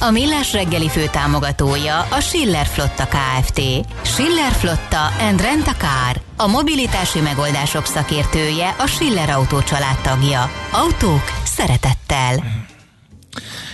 [0.00, 3.60] A Millás reggeli fő támogatója a Schiller Flotta KFT.
[4.02, 6.20] Schiller Flotta and Rent a Car.
[6.36, 9.58] A mobilitási megoldások szakértője a Schiller Autó
[10.02, 10.50] tagja.
[10.72, 12.44] Autók szeretettel.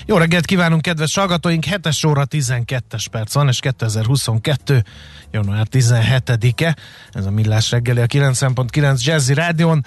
[0.07, 1.65] Jó reggelt kívánunk, kedves hallgatóink!
[1.65, 4.85] 7 óra 12-es perc van, és 2022.
[5.31, 6.77] január 17-e.
[7.13, 9.85] Ez a Millás reggeli a 9.9 Jazzy Rádion.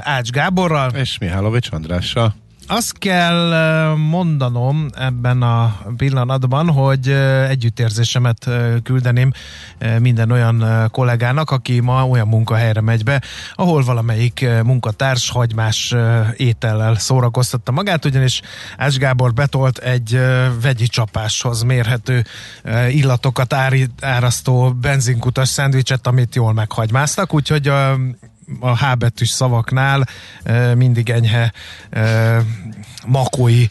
[0.00, 0.90] Ács Gáborral.
[0.90, 2.34] És Mihálovics Andrással.
[2.66, 7.08] Azt kell mondanom ebben a pillanatban, hogy
[7.48, 8.48] együttérzésemet
[8.82, 9.32] küldeném
[9.98, 13.22] minden olyan kollégának, aki ma olyan munkahelyre megy be,
[13.54, 15.94] ahol valamelyik munkatárs hagymás
[16.36, 18.40] étellel szórakoztatta magát, ugyanis
[18.76, 20.20] Ács Gábor betolt egy
[20.62, 22.24] vegyi csapáshoz mérhető
[22.90, 23.54] illatokat
[24.00, 27.72] árasztó benzinkutas szendvicset, amit jól meghagymáztak, úgyhogy
[28.60, 30.08] a a H betűs szavaknál
[30.74, 31.52] mindig enyhe
[33.06, 33.66] makói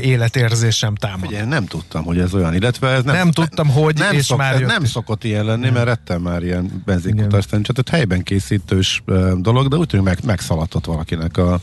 [0.00, 1.28] életérzésem támad.
[1.28, 4.38] Ugye nem tudtam, hogy ez olyan, illetve ez nem, nem tudtam, hogy nem és szok,
[4.38, 4.68] már jött.
[4.68, 9.02] nem szokott ilyen lenni, mert ettem már ilyen benzinkutas tehát helyben készítős
[9.36, 11.60] dolog, de úgy tűnik meg, megszaladtott valakinek a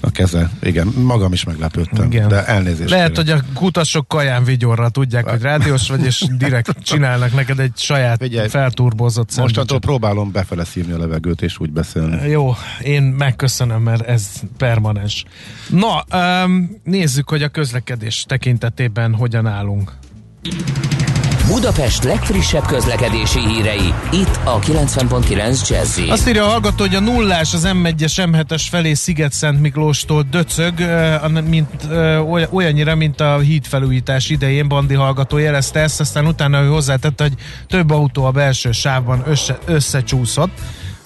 [0.00, 0.50] a keze.
[0.62, 2.28] Igen, magam is meglepődtem, Igen.
[2.28, 2.90] de elnézést.
[2.90, 3.36] Lehet, kérem.
[3.36, 8.18] hogy a kutasok kaján vigyorra tudják, hogy rádiós vagy, és direkt csinálnak neked egy saját
[8.22, 12.28] Figyelj, felturbozott Mostantól próbálom befele szívni a levegőt, és úgy beszélni.
[12.28, 15.24] Jó, én megköszönöm, mert ez permanens.
[15.68, 16.04] Na,
[16.44, 19.92] um, nézzük, hogy a közlekedés tekintetében hogyan állunk.
[21.48, 27.54] Budapest legfrissebb közlekedési hírei, itt a 90.9 jazz Azt írja a hallgató, hogy a nullás
[27.54, 30.74] az M1-es, M7-es felé Sziget-Szent Miklóstól döcög,
[31.48, 31.88] mint,
[32.50, 37.34] olyannyira, mint a hídfelújítás idején Bandi hallgató jelezte ezt, aztán utána ő hozzátette, hogy
[37.66, 40.60] több autó a belső sávban össze, összecsúszott,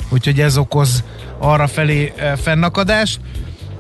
[0.09, 1.05] úgyhogy ez okoz
[1.38, 3.20] arra felé fennakadást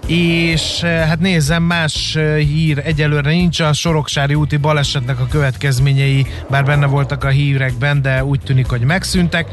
[0.06, 6.26] és eh, hát nézem, más eh, hír egyelőre nincs a Soroksári úti balesetnek a következményei,
[6.50, 9.46] bár benne voltak a hírekben, de úgy tűnik, hogy megszűntek,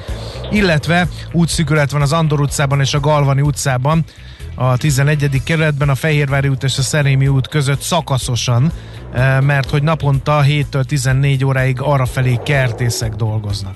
[0.52, 4.04] illetve útszűkület van az Andor utcában és a Galvani utcában,
[4.56, 5.42] a 11.
[5.44, 8.72] kerületben a Fehérvári út és a Szerémi út között szakaszosan,
[9.14, 13.76] eh, mert hogy naponta 7-től 14 óráig arrafelé kertészek dolgoznak.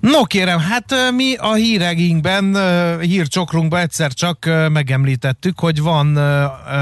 [0.00, 2.56] No kérem, hát mi a híreginkben,
[3.00, 6.16] hírcsokrunkban egyszer csak megemlítettük, hogy van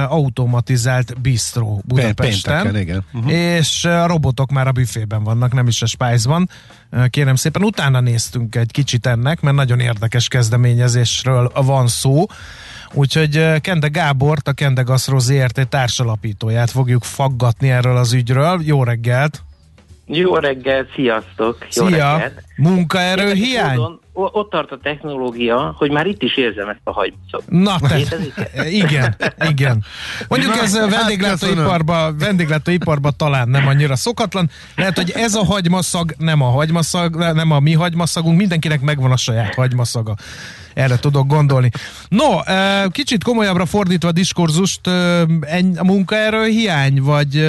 [0.08, 2.62] automatizált bistró Budapesten.
[2.62, 3.04] Pénteken, igen.
[3.12, 3.32] Uh-huh.
[3.32, 6.50] És a robotok már a büfében vannak, nem is a Spice-ban.
[6.90, 12.24] Ö, Kérem szépen, utána néztünk egy kicsit ennek, mert nagyon érdekes kezdeményezésről van szó.
[12.92, 18.60] Úgyhogy Kende Gábort, a Kende Gasztro ZRT társalapítóját fogjuk faggatni erről az ügyről.
[18.64, 19.44] Jó reggelt!
[20.06, 21.66] Jó reggel, sziasztok!
[21.74, 22.12] Jó Szia!
[22.12, 22.42] reggelt.
[22.56, 23.76] Munkaerő Érdekes hiány?
[23.76, 27.44] módon ott tart a technológia, hogy már itt is érzem ezt a hagymaszot.
[27.48, 27.98] Na, te,
[28.82, 29.16] igen,
[29.48, 29.84] igen.
[30.28, 34.50] Mondjuk Na, ez a hát vendéglátóiparba, vendéglátóiparba talán nem annyira szokatlan.
[34.76, 39.16] Lehet, hogy ez a hagymaszag nem a hagymaszag, nem a mi hagymaszagunk, mindenkinek megvan a
[39.16, 40.14] saját hagymaszaga.
[40.76, 41.70] Erre tudok gondolni.
[42.08, 42.24] No,
[42.90, 44.86] kicsit komolyabbra fordítva a diskurzust,
[45.76, 47.48] a munkaerő hiány, vagy,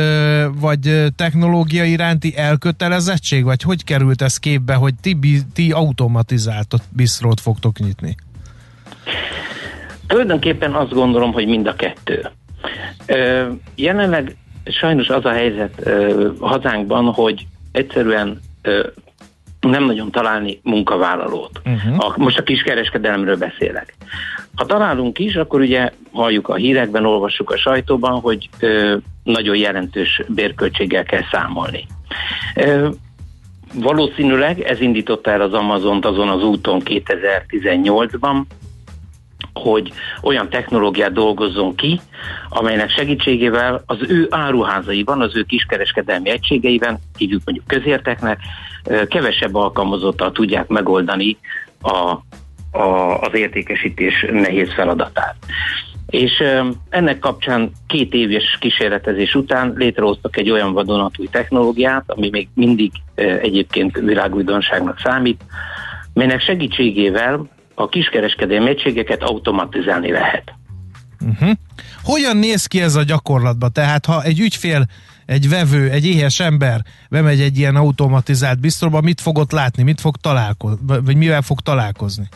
[0.59, 5.17] vagy technológia iránti elkötelezettség, vagy hogy került ez képbe, hogy ti,
[5.53, 8.15] ti automatizált bisztrót fogtok nyitni?
[10.07, 12.29] Tulajdonképpen azt gondolom, hogy mind a kettő.
[13.75, 15.89] Jelenleg sajnos az a helyzet
[16.39, 18.39] hazánkban, hogy egyszerűen
[19.59, 21.61] nem nagyon találni munkavállalót.
[21.65, 22.05] Uh-huh.
[22.05, 23.93] A, most a kiskereskedelemről beszélek.
[24.55, 30.21] Ha találunk is, akkor ugye halljuk a hírekben, olvassuk a sajtóban, hogy ö, nagyon jelentős
[30.27, 31.85] bérköltséggel kell számolni.
[32.55, 32.89] Ö,
[33.73, 38.41] valószínűleg ez indította el az Amazont azon az úton 2018-ban,
[39.53, 41.99] hogy olyan technológiát dolgozzon ki,
[42.49, 48.39] amelynek segítségével az ő áruházaiban, az ő kiskereskedelmi egységeiben, hívjuk mondjuk közérteknek,
[49.07, 51.37] kevesebb alkalmazottal tudják megoldani
[51.81, 51.97] a,
[52.77, 55.35] a, az értékesítés nehéz feladatát.
[56.09, 56.43] És
[56.89, 63.97] ennek kapcsán két éves kísérletezés után létrehoztak egy olyan vadonatúj technológiát, ami még mindig egyébként
[63.97, 65.43] világújdonságnak számít,
[66.13, 67.47] melynek segítségével
[67.79, 70.53] a kiskereskedelmi egységeket automatizálni lehet.
[71.21, 71.51] Uh-huh.
[72.03, 73.71] Hogyan néz ki ez a gyakorlatban?
[73.73, 74.85] Tehát ha egy ügyfél,
[75.25, 80.01] egy vevő, egy éhes ember bemegy egy ilyen automatizált biztróba, mit fog ott látni, mit
[80.01, 82.27] fog találkozni, vagy mivel fog találkozni?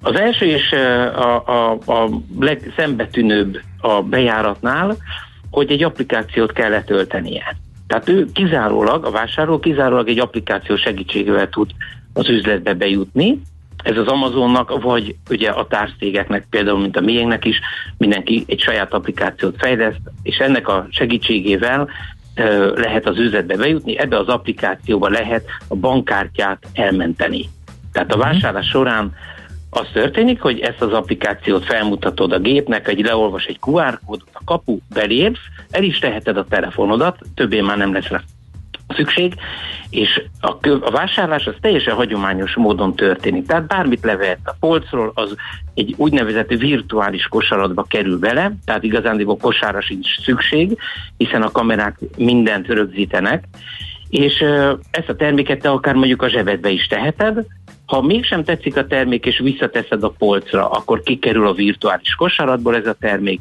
[0.00, 0.72] Az első és
[1.14, 2.08] a, a, a
[2.38, 4.96] legszembetűnőbb a bejáratnál,
[5.50, 7.56] hogy egy applikációt kell letöltenie.
[7.86, 11.70] Tehát ő kizárólag, a vásárló kizárólag egy applikáció segítségével tud
[12.12, 13.40] az üzletbe bejutni.
[13.86, 17.60] Ez az Amazonnak, vagy ugye a tárcégeknek, például mint a miénknek is,
[17.98, 21.88] mindenki egy saját applikációt fejleszt, és ennek a segítségével
[22.74, 27.48] lehet az üzletbe bejutni, ebbe az applikációba lehet a bankkártyát elmenteni.
[27.92, 29.14] Tehát a vásárlás során
[29.70, 34.44] az történik, hogy ezt az applikációt felmutatod a gépnek, egy leolvas egy QR kódot, a
[34.44, 38.20] kapu belépsz, el is teheted a telefonodat, többé már nem lesz rá
[38.88, 39.34] szükség,
[39.90, 43.46] és a, kö- a vásárlás az teljesen hagyományos módon történik.
[43.46, 45.34] Tehát bármit levehet a polcról, az
[45.74, 50.78] egy úgynevezett virtuális kosaratba kerül bele, tehát igazándiból kosára sincs szükség,
[51.16, 53.44] hiszen a kamerák mindent rögzítenek,
[54.08, 54.44] és
[54.90, 57.46] ezt a terméket te akár mondjuk a zsebedbe is teheted,
[57.86, 62.86] ha mégsem tetszik a termék, és visszateszed a polcra, akkor kikerül a virtuális kosaratból ez
[62.86, 63.40] a termék,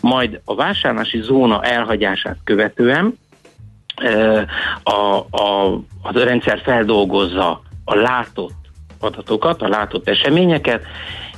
[0.00, 3.18] majd a vásárlási zóna elhagyását követően
[4.82, 4.92] a,
[5.30, 5.72] a,
[6.02, 8.54] a rendszer feldolgozza a látott
[9.00, 10.82] adatokat, a látott eseményeket,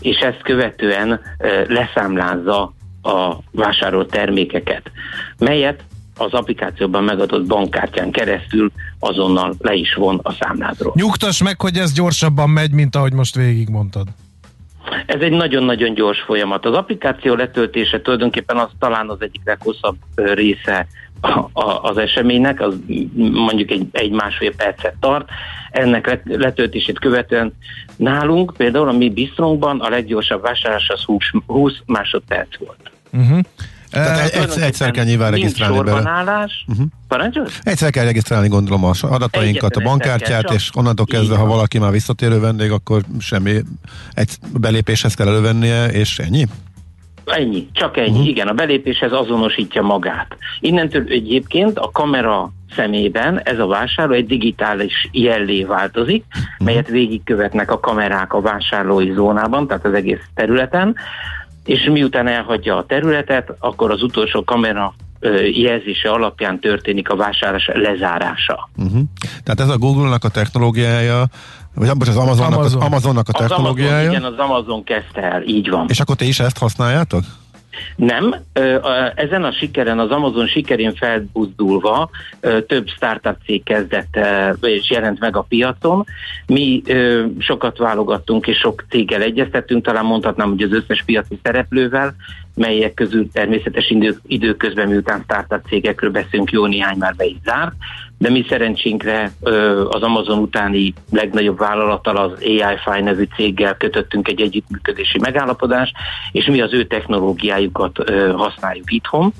[0.00, 1.20] és ezt követően
[1.68, 4.90] leszámlázza a vásárolt termékeket,
[5.38, 5.84] melyet
[6.16, 10.92] az applikációban megadott bankkártyán keresztül azonnal le is von a számládról.
[10.96, 14.06] Nyugtass meg, hogy ez gyorsabban megy, mint ahogy most végigmondtad.
[15.06, 16.66] Ez egy nagyon-nagyon gyors folyamat.
[16.66, 20.86] Az applikáció letöltése tulajdonképpen az talán az egyik leghosszabb része
[21.82, 22.74] az eseménynek, az
[23.32, 25.28] mondjuk egy, egy másfél percet tart.
[25.70, 27.52] Ennek let- letöltését követően
[27.96, 32.90] nálunk, például a mi bistrónkban a leggyorsabb vásárlás az 20, 20 másodperc volt.
[33.12, 33.38] Uh-huh.
[33.94, 35.90] Tehát egy- egyszer, egyszer kell nyilván regisztrálni bele.
[35.90, 36.64] sorbanállás.
[36.68, 36.86] Uh-huh.
[37.08, 37.46] Parancsolj?
[37.62, 42.40] Egyszer kell regisztrálni, gondolom, az adatainkat, a bankkártyát, és onnantól kezdve, ha valaki már visszatérő
[42.40, 43.56] vendég, akkor semmi
[44.14, 46.46] egy belépéshez kell elővennie, és ennyi?
[47.24, 48.08] Ennyi, csak ennyi.
[48.08, 48.26] Uh-huh.
[48.26, 50.36] Igen, a belépéshez azonosítja magát.
[50.60, 56.66] Innentől egyébként a kamera szemében ez a vásárló egy digitális jellé változik, uh-huh.
[56.66, 60.96] melyet végigkövetnek a kamerák a vásárlói zónában, tehát az egész területen,
[61.64, 64.94] és miután elhagyja a területet, akkor az utolsó kamera
[65.52, 68.68] jelzése alapján történik a vásárlás lezárása.
[68.76, 69.00] Uh-huh.
[69.44, 71.24] Tehát ez a Google-nak a technológiája,
[71.74, 72.80] vagy abban az Amazonnak, Amazon.
[72.80, 74.10] az Amazonnak a technológiája?
[74.10, 75.86] Az Amazon, igen, az Amazon kezdte el, így van.
[75.88, 77.24] És akkor ti is ezt használjátok?
[77.96, 78.34] Nem,
[79.14, 82.10] ezen a sikeren, az Amazon sikerén felbuzdulva
[82.66, 84.18] több startup cég kezdett
[84.60, 86.04] és jelent meg a piacon.
[86.46, 86.82] Mi
[87.38, 92.14] sokat válogattunk és sok céggel egyeztettünk, talán mondhatnám, hogy az összes piaci szereplővel,
[92.54, 97.74] melyek közül természetes idő, időközben, miután startup cégekről beszélünk, jó néhány már be is zárt,
[98.18, 99.32] de mi szerencsénkre
[99.88, 105.94] az Amazon utáni legnagyobb vállalattal, az AI-Fi nevű céggel kötöttünk egy együttműködési megállapodást,
[106.32, 109.32] és mi az ő technológiájukat használjuk itthon.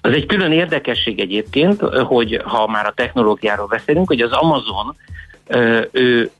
[0.00, 4.96] Az egy külön érdekesség egyébként, hogy ha már a technológiáról beszélünk, hogy az Amazon
[5.92, 6.30] ő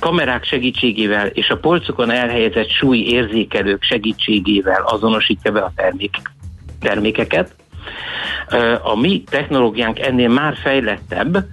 [0.00, 6.16] kamerák segítségével és a polcokon elhelyezett súly érzékelők segítségével azonosítja be a termék,
[6.80, 7.54] termékeket.
[8.82, 11.46] A mi technológiánk ennél már fejlettebb,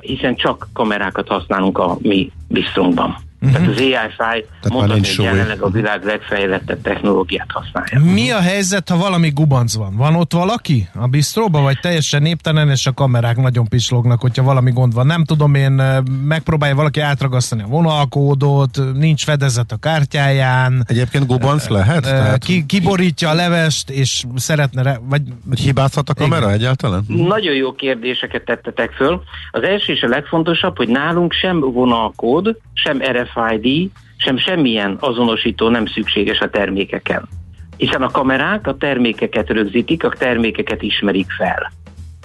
[0.00, 3.16] hiszen csak kamerákat használunk a mi biztonkban.
[3.40, 3.56] Uh-huh.
[3.56, 8.12] Tehát az AI-Fi mondhatni, hogy jelenleg a világ legfejlettebb technológiát használja.
[8.12, 9.96] Mi a helyzet, ha valami gubanc van?
[9.96, 14.70] Van ott valaki a bistróba, vagy teljesen néptelen, és a kamerák nagyon pislognak, hogyha valami
[14.70, 15.06] gond van?
[15.06, 15.82] Nem tudom én,
[16.26, 20.84] megpróbálja valaki átragasztani a vonalkódot, nincs fedezet a kártyáján.
[20.86, 22.02] Egyébként gubanc lehet?
[22.02, 22.44] Tehát...
[22.44, 25.22] Ki, kiborítja a levest, és szeretne, re, vagy...
[25.48, 26.54] Hogy hibázhat a kamera Igen.
[26.54, 27.04] egyáltalán?
[27.06, 29.22] Nagyon jó kérdéseket tettetek föl.
[29.50, 33.00] Az első és a legfontosabb, hogy nálunk sem vonalkód, sem
[33.34, 37.28] RFID, sem semmilyen azonosító nem szükséges a termékeken.
[37.76, 41.72] Hiszen a kamerák a termékeket rögzítik, a termékeket ismerik fel.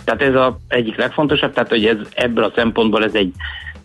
[0.03, 3.33] Tehát ez az egyik legfontosabb, tehát hogy ez, ebből a szempontból ez egy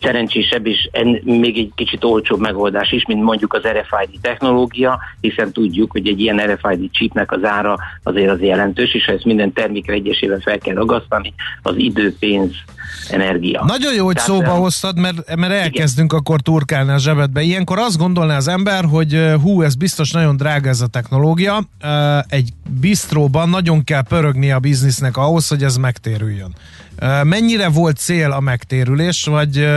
[0.03, 5.53] szerencsésebb és en, még egy kicsit olcsóbb megoldás is, mint mondjuk az RFID technológia, hiszen
[5.53, 9.53] tudjuk, hogy egy ilyen RFID chipnek az ára azért az jelentős, és ha ezt minden
[9.53, 12.53] termékre egyesével fel kell ragasztani, az idő, pénz,
[13.11, 13.65] energia.
[13.67, 16.23] Nagyon jó, hogy Tehát, szóba hoztad, mert, mert elkezdünk igen.
[16.25, 17.41] akkor turkálni a zsebedbe.
[17.41, 21.63] Ilyenkor azt gondolná az ember, hogy hú, ez biztos nagyon drága ez a technológia.
[22.29, 22.49] Egy
[22.81, 26.55] bistróban nagyon kell pörögni a biznisznek ahhoz, hogy ez megtérüljön.
[27.23, 29.69] Mennyire volt cél a megtérülés, vagy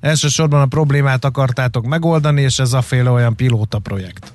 [0.00, 4.32] elsősorban a problémát akartátok megoldani, és ez a féle olyan pilóta projekt?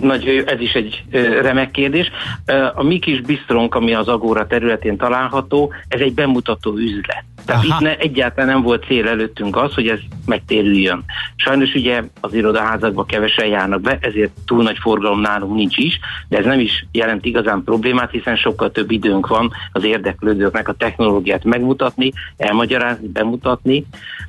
[0.00, 1.04] Nagy, ez is egy
[1.42, 2.10] remek kérdés.
[2.74, 7.24] A mi kis bistronk, ami az Agóra területén található, ez egy bemutató üzlet.
[7.44, 7.74] Tehát Aha.
[7.74, 11.04] itt ne, egyáltalán nem volt cél előttünk az, hogy ez megtérüljön.
[11.36, 16.38] Sajnos ugye az irodaházakba kevesen járnak be, ezért túl nagy forgalom nálunk nincs is, de
[16.38, 21.44] ez nem is jelent igazán problémát, hiszen sokkal több időnk van az érdeklődőknek a technológiát
[21.44, 23.86] megmutatni, elmagyarázni, bemutatni,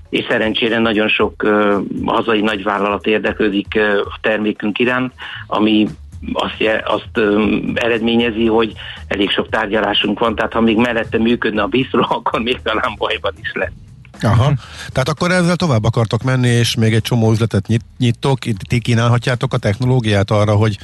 [0.09, 5.13] és szerencsére nagyon sok uh, hazai nagyvállalat érdeklődik uh, a termékünk iránt,
[5.47, 5.87] ami
[6.33, 8.73] azt, azt um, eredményezi, hogy
[9.07, 13.33] elég sok tárgyalásunk van, tehát ha még mellette működne a bízról, akkor még talán bajban
[13.41, 13.88] is lett.
[14.21, 14.53] Aha.
[14.89, 19.53] Tehát akkor ezzel tovább akartok menni, és még egy csomó üzletet nyit, nyitok, ti kínálhatjátok
[19.53, 20.77] a technológiát arra, hogy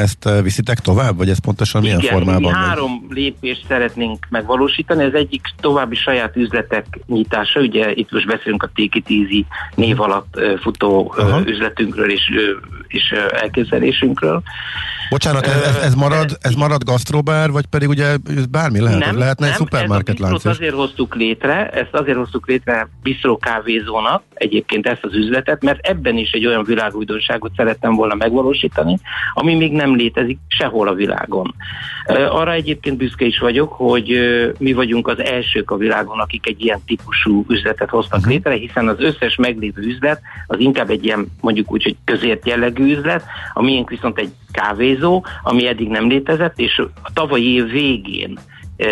[0.00, 2.42] ezt viszitek tovább, vagy ez pontosan milyen Igen, formában?
[2.42, 5.04] Igen, három lépést szeretnénk megvalósítani.
[5.04, 10.40] Ez egyik további saját üzletek nyitása, ugye itt most beszélünk a It Easy név alatt
[10.60, 11.40] futó Aha.
[11.46, 12.22] üzletünkről és,
[12.88, 14.42] és elképzelésünkről.
[15.10, 18.16] Bocsánat, ez, ez, ez, marad, ez marad gasztrobár, vagy pedig ugye
[18.50, 18.98] bármi lehet?
[18.98, 24.22] Nem, lehetne nem, egy szupermarket lánc azért hoztuk létre, ezt azért hoztuk létre Bistro kávézónak,
[24.34, 28.98] egyébként ezt az üzletet, mert ebben is egy olyan világújdonságot szerettem volna megvalósítani,
[29.34, 31.54] ami még nem létezik sehol a világon.
[32.30, 34.18] Arra egyébként büszke is vagyok, hogy
[34.58, 38.32] mi vagyunk az elsők a világon, akik egy ilyen típusú üzletet hoztak uh-huh.
[38.32, 42.96] létre, hiszen az összes meglévő üzlet az inkább egy ilyen mondjuk úgy, hogy közért jellegű
[42.96, 44.95] üzlet, a miénk viszont egy kávézó,
[45.42, 48.38] ami eddig nem létezett, és a tavalyi év végén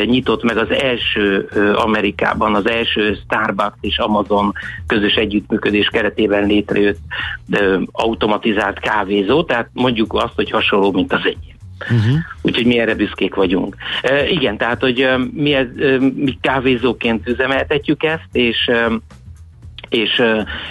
[0.05, 4.53] nyitott meg az első Amerikában, az első Starbucks és Amazon
[4.87, 6.99] közös együttműködés keretében létrejött
[7.93, 11.55] automatizált kávézó, tehát mondjuk azt, hogy hasonló, mint az egy.
[11.81, 12.17] Uh-huh.
[12.43, 13.77] Úgyhogy mi erre büszkék vagyunk.
[14.11, 15.67] Uh, igen, tehát, hogy mi, ez,
[16.15, 18.71] mi kávézóként üzemeltetjük ezt, és
[19.95, 20.23] és,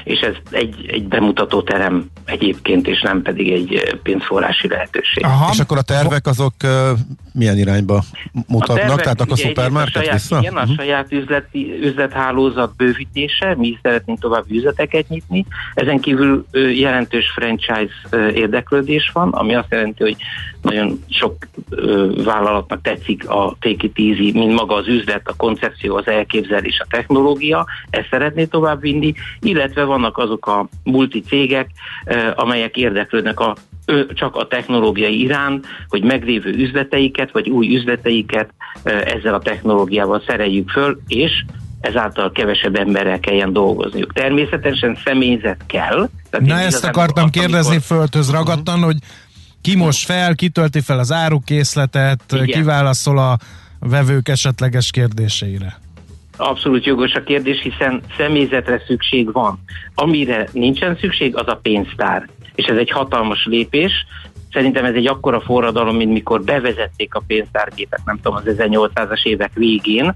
[0.04, 5.24] és ez egy, egy bemutató terem egyébként, és nem pedig egy pénzforrási lehetőség.
[5.24, 5.50] Aha.
[5.52, 6.54] És akkor a tervek azok
[7.34, 8.04] milyen irányba
[8.48, 8.78] mutatnak?
[8.78, 10.40] Tervek, Tehát akkor szupermarket a saját, vissza?
[10.40, 10.74] Igen, a mhm.
[10.74, 15.46] saját üzleti, üzlethálózat bővítése, mi szeretnénk tovább üzleteket nyitni.
[15.74, 20.16] Ezen kívül jelentős franchise érdeklődés van, ami azt jelenti, hogy
[20.64, 21.36] nagyon sok
[21.70, 26.88] ö, vállalatnak tetszik a It Easy, mint maga az üzlet, a koncepció, az elképzelés, a
[26.90, 31.70] technológia, ezt szeretné továbbvinni, illetve vannak azok a multi cégek,
[32.06, 33.56] ö, amelyek érdeklődnek a
[33.86, 38.54] ő csak a technológiai iránt, hogy meglévő üzleteiket, vagy új üzleteiket
[38.84, 41.32] ezzel a technológiával szereljük föl, és
[41.84, 44.14] ezáltal kevesebb emberrel kelljen dolgozniuk.
[44.14, 46.10] Természetesen személyzet kell.
[46.30, 47.98] Tehát Na ezt akartam kérdezni amikor...
[47.98, 48.92] földhöz ragadtan, uh-huh.
[48.92, 48.98] hogy
[49.64, 52.46] ki most fel, kitölti fel az árukészletet, Igen.
[52.46, 53.38] kiválaszol a
[53.80, 55.80] vevők esetleges kérdéseire.
[56.38, 59.60] Abszolút jogos a kérdés, hiszen személyzetre szükség van.
[59.96, 62.30] Amire nincsen szükség, az a pénztár.
[62.56, 63.92] És ez egy hatalmas lépés.
[64.52, 69.52] Szerintem ez egy akkora forradalom, mint mikor bevezették a pénztárgépet, nem tudom, az 1800-as évek
[69.54, 70.14] végén,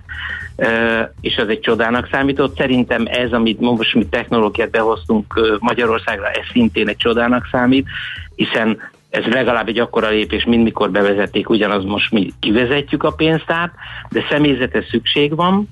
[1.22, 2.58] és az egy csodának számított.
[2.58, 7.88] Szerintem ez, amit most mi technológiát behoztunk Magyarországra, ez szintén egy csodának számít,
[8.36, 8.78] hiszen
[9.10, 13.74] ez legalább egy akkora lépés, mint mikor bevezették, ugyanaz most mi kivezetjük a pénztárt,
[14.10, 15.70] de személyzetes szükség van,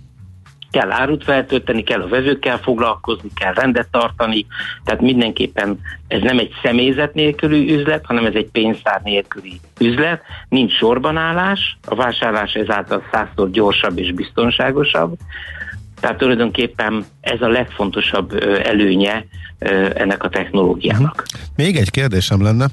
[0.71, 4.45] kell árut feltölteni, kell a vezőkkel foglalkozni, kell rendet tartani,
[4.83, 10.71] tehát mindenképpen ez nem egy személyzet nélküli üzlet, hanem ez egy pénztár nélküli üzlet, nincs
[10.71, 15.17] sorbanállás, a vásárlás ezáltal százszor gyorsabb és biztonságosabb,
[15.99, 19.25] tehát tulajdonképpen ez a legfontosabb előnye
[19.93, 21.25] ennek a technológiának.
[21.55, 22.65] Még egy kérdésem lenne,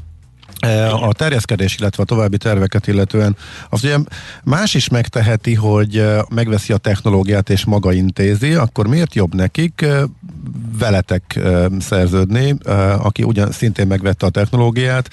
[1.01, 3.37] a terjeszkedés, illetve a további terveket illetően,
[3.71, 3.97] azt ugye
[4.45, 9.83] más is megteheti, hogy e, megveszi a technológiát és maga intézi, akkor miért jobb nekik
[9.83, 10.03] e,
[10.79, 11.41] veletek
[11.79, 12.55] szerződni,
[13.03, 15.09] aki ugyan szintén megvette a technológiát,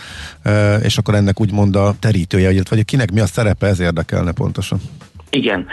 [0.82, 4.80] és akkor ennek úgymond a terítője, illetve kinek mi a szerepe, ez érdekelne pontosan.
[5.30, 5.66] Igen.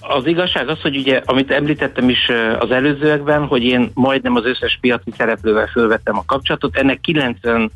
[0.00, 4.78] Az igazság az, hogy ugye, amit említettem is az előzőekben, hogy én majdnem az összes
[4.80, 7.70] piaci szereplővel fölvettem a kapcsolatot, ennek 90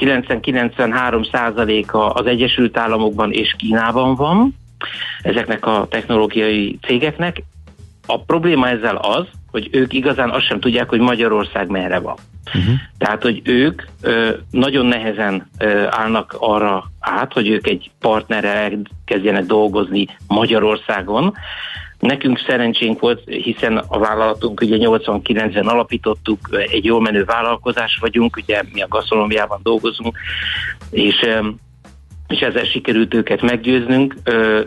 [0.00, 4.54] 90-93 százaléka az Egyesült Államokban és Kínában van,
[5.22, 7.42] ezeknek a technológiai cégeknek.
[8.06, 12.16] A probléma ezzel az, hogy ők igazán azt sem tudják, hogy Magyarország merre van.
[12.54, 12.74] Uh-huh.
[12.98, 18.72] Tehát, hogy ők ö, nagyon nehezen ö, állnak arra át, hogy ők egy partnerrel
[19.04, 21.34] kezdjenek dolgozni Magyarországon,
[22.00, 28.62] Nekünk szerencsénk volt, hiszen a vállalatunk ugye 89-ben alapítottuk, egy jól menő vállalkozás vagyunk, ugye
[28.72, 30.18] mi a gasztronómiában dolgozunk,
[30.90, 31.26] és
[32.30, 34.16] és ezzel sikerült őket meggyőznünk,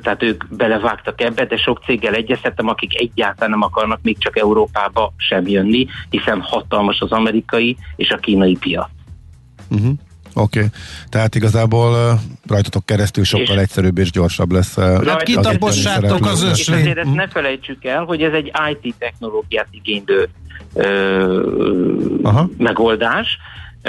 [0.01, 5.13] tehát ők belevágtak ebbe, de sok céggel egyeztettem, akik egyáltalán nem akarnak még csak Európába
[5.17, 8.89] sem jönni, hiszen hatalmas az amerikai és a kínai piac.
[9.69, 9.93] Uh-huh.
[10.35, 10.69] Oké, okay.
[11.09, 14.75] tehát igazából rajtatok keresztül sokkal és egyszerűbb és gyorsabb lesz.
[14.75, 16.79] Hát kitapossátok az ösvény.
[16.79, 20.29] Azért ezt ne felejtsük el, hogy ez egy IT technológiát igénylő
[22.57, 23.37] megoldás,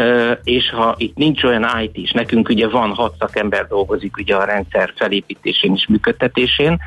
[0.00, 4.34] Uh, és ha itt nincs olyan IT is, nekünk ugye van hat szakember dolgozik ugye
[4.34, 6.78] a rendszer felépítésén és működtetésén,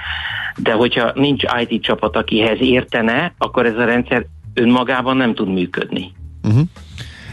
[0.56, 6.12] de hogyha nincs IT csapat, akihez értene, akkor ez a rendszer önmagában nem tud működni.
[6.44, 6.62] Uh-huh.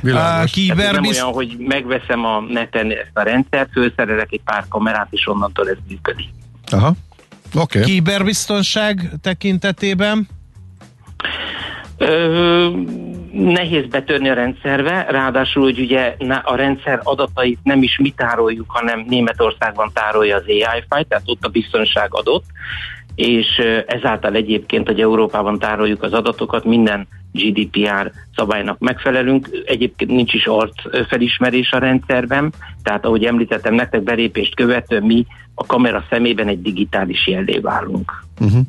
[0.04, 0.68] Világos.
[0.68, 5.28] A nem olyan, hogy megveszem a neten ezt a rendszert, felszerelek egy pár kamerát, és
[5.28, 6.28] onnantól ez működik.
[6.70, 6.92] Aha,
[7.54, 7.78] oké.
[7.78, 7.90] Okay.
[7.90, 10.28] Kiberbiztonság tekintetében?
[11.96, 12.68] Ö,
[13.32, 19.04] nehéz betörni a rendszerbe, ráadásul, hogy ugye a rendszer adatait nem is mi tároljuk, hanem
[19.08, 22.44] Németországban tárolja az AI file, tehát ott a biztonság adott,
[23.14, 23.46] és
[23.86, 29.48] ezáltal egyébként, hogy Európában tároljuk az adatokat, minden GDPR szabálynak megfelelünk.
[29.66, 32.52] Egyébként nincs is arc felismerés a rendszerben,
[32.82, 38.24] tehát ahogy említettem, nektek belépést követően mi a kamera szemében egy digitális jellé válunk.
[38.40, 38.60] Uh-huh.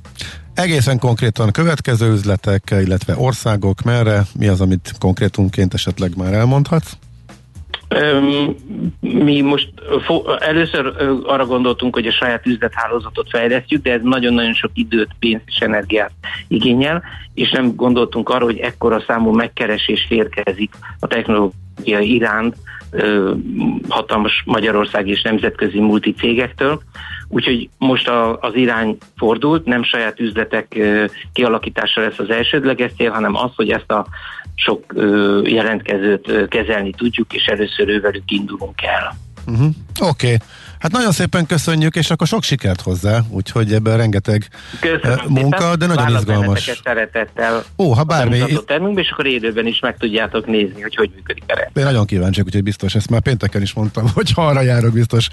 [0.54, 6.91] Egészen konkrétan következő üzletek, illetve országok, merre, mi az, amit konkrétumként esetleg már elmondhatsz?
[9.00, 9.70] Mi most
[10.40, 10.94] először
[11.26, 16.12] arra gondoltunk, hogy a saját üzlethálózatot fejlesztjük, de ez nagyon-nagyon sok időt, pénzt és energiát
[16.48, 22.56] igényel, és nem gondoltunk arra, hogy ekkora számú megkeresés érkezik a technológia iránt
[23.90, 26.82] hatalmas Magyarország és nemzetközi multicégektől.
[27.28, 30.80] Úgyhogy most a, az irány fordult, nem saját üzletek
[31.34, 34.06] kialakítása lesz az elsődleges cél, hanem az, hogy ezt a
[34.56, 34.93] sok
[35.43, 39.18] jelentkezőt kezelni tudjuk, és először ővelük indulunk el.
[39.47, 39.68] Uh-huh.
[39.99, 40.26] Oké.
[40.26, 40.38] Okay.
[40.80, 44.47] Hát nagyon szépen köszönjük, és akkor sok sikert hozzá, úgyhogy ebben rengeteg
[44.80, 45.78] Köszönöm munka, szépen.
[45.78, 46.82] de nagyon izgalmas.
[46.84, 48.39] szeretettel Ó, ha bármi.
[48.66, 51.78] Termünkbe, és akkor élőben is meg tudjátok nézni, hogy hogy működik a rendszer.
[51.78, 55.28] Én nagyon kíváncsiak, úgyhogy biztos, ezt már pénteken is mondtam, hogy ha arra járok, biztos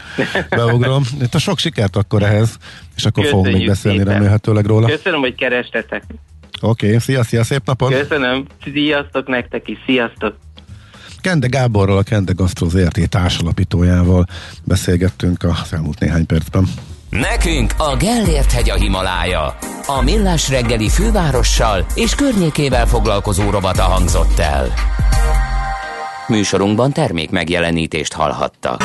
[0.48, 1.02] beugrom.
[1.20, 2.56] Itt a sok sikert akkor ehhez,
[2.96, 4.12] és akkor Köszönjük fogunk még beszélni szépen.
[4.12, 4.86] remélhetőleg róla.
[4.86, 6.02] Köszönöm, hogy kerestetek.
[6.60, 7.92] Oké, okay, szia, szia, szép napot!
[7.92, 10.36] Köszönöm, sziasztok nektek is, sziasztok!
[11.20, 14.26] Kende Gáborral, a Kende Gastro ZRT társalapítójával
[14.64, 16.68] beszélgettünk az elmúlt néhány percben.
[17.10, 19.56] Nekünk a Gellért hegy a Himalája.
[19.86, 24.72] A Millás reggeli fővárossal és környékével foglalkozó rovata hangzott el.
[26.26, 28.82] Műsorunkban termék megjelenítést hallhattak.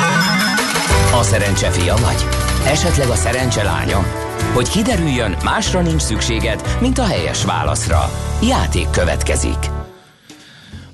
[1.20, 2.24] A szerencse fia vagy?
[2.66, 4.27] Esetleg a szerencse lánya?
[4.54, 8.10] Hogy kiderüljön, másra nincs szükséged, mint a helyes válaszra.
[8.42, 9.77] Játék következik.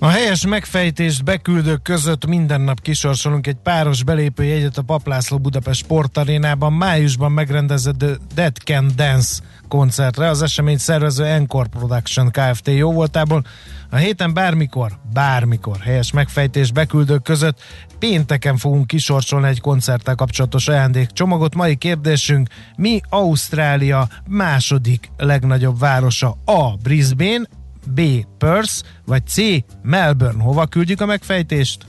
[0.04, 6.72] A helyes megfejtést beküldők között minden nap kisorsolunk egy páros belépőjegyet a Paplászló Budapest sportarénában
[6.72, 10.28] májusban megrendezett Dead Can Dance koncertre.
[10.28, 12.68] Az esemény szervező Encore Production Kft.
[12.68, 13.44] jó voltából.
[13.90, 17.62] A héten bármikor, bármikor helyes megfejtés beküldők között
[17.98, 21.54] pénteken fogunk kisorsolni egy koncerttel kapcsolatos ajándékcsomagot.
[21.54, 26.36] Mai kérdésünk, mi Ausztrália második legnagyobb városa?
[26.44, 26.76] A.
[26.82, 27.48] Brisbane,
[27.86, 28.00] B.
[28.38, 28.72] Perth,
[29.06, 29.36] vagy C.
[29.82, 30.42] Melbourne.
[30.42, 31.86] Hova küldjük a megfejtést?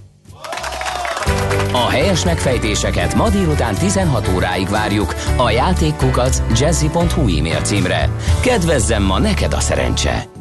[1.72, 8.10] A helyes megfejtéseket ma délután 16 óráig várjuk a játékkukac jazzy.hu e-mail címre.
[8.42, 10.35] Kedvezzem ma neked a szerencse!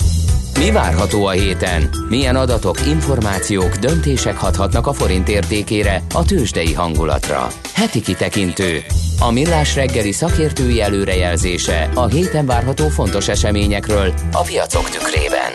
[0.58, 1.90] Mi várható a héten?
[2.08, 7.48] Milyen adatok, információk, döntések hathatnak a forint értékére, a tőzsdei hangulatra?
[7.74, 8.82] Heti kitekintő.
[9.18, 15.52] A millás reggeli szakértői előrejelzése a héten várható fontos eseményekről a piacok tükrében.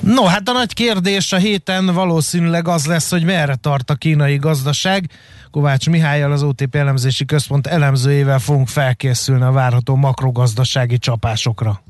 [0.00, 4.36] No, hát a nagy kérdés a héten valószínűleg az lesz, hogy merre tart a kínai
[4.36, 5.10] gazdaság.
[5.50, 11.82] Kovács Mihályjal, az OTP elemzési központ elemzőjével fogunk felkészülni a várható makrogazdasági csapásokra.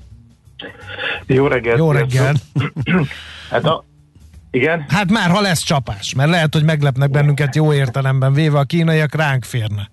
[1.26, 1.78] Jó reggelt!
[1.78, 2.38] Jó reggelt!
[3.50, 3.84] hát a,
[4.50, 4.84] igen?
[4.88, 9.14] Hát már ha lesz csapás, mert lehet, hogy meglepnek bennünket jó értelemben véve a kínaiak
[9.14, 9.90] ránk férne.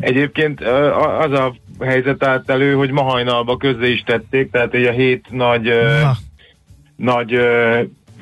[0.00, 0.60] Egyébként
[1.18, 5.26] az a helyzet állt elő, hogy ma hajnalban közzé is tették, tehát egy a hét
[5.30, 6.16] nagy, Na.
[6.96, 7.38] nagy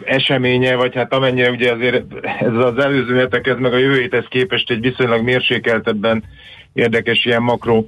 [0.04, 2.04] eseménye, vagy hát amennyire ugye azért
[2.40, 6.24] ez az előző hetekhez, meg a jövő héthez képest egy viszonylag mérsékeltebben
[6.72, 7.84] érdekes ilyen makro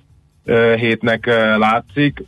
[0.77, 1.27] hétnek
[1.59, 2.23] látszik.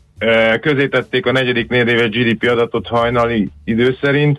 [0.61, 4.39] Közé tették a negyedik négy éves GDP adatot hajnali idő szerint,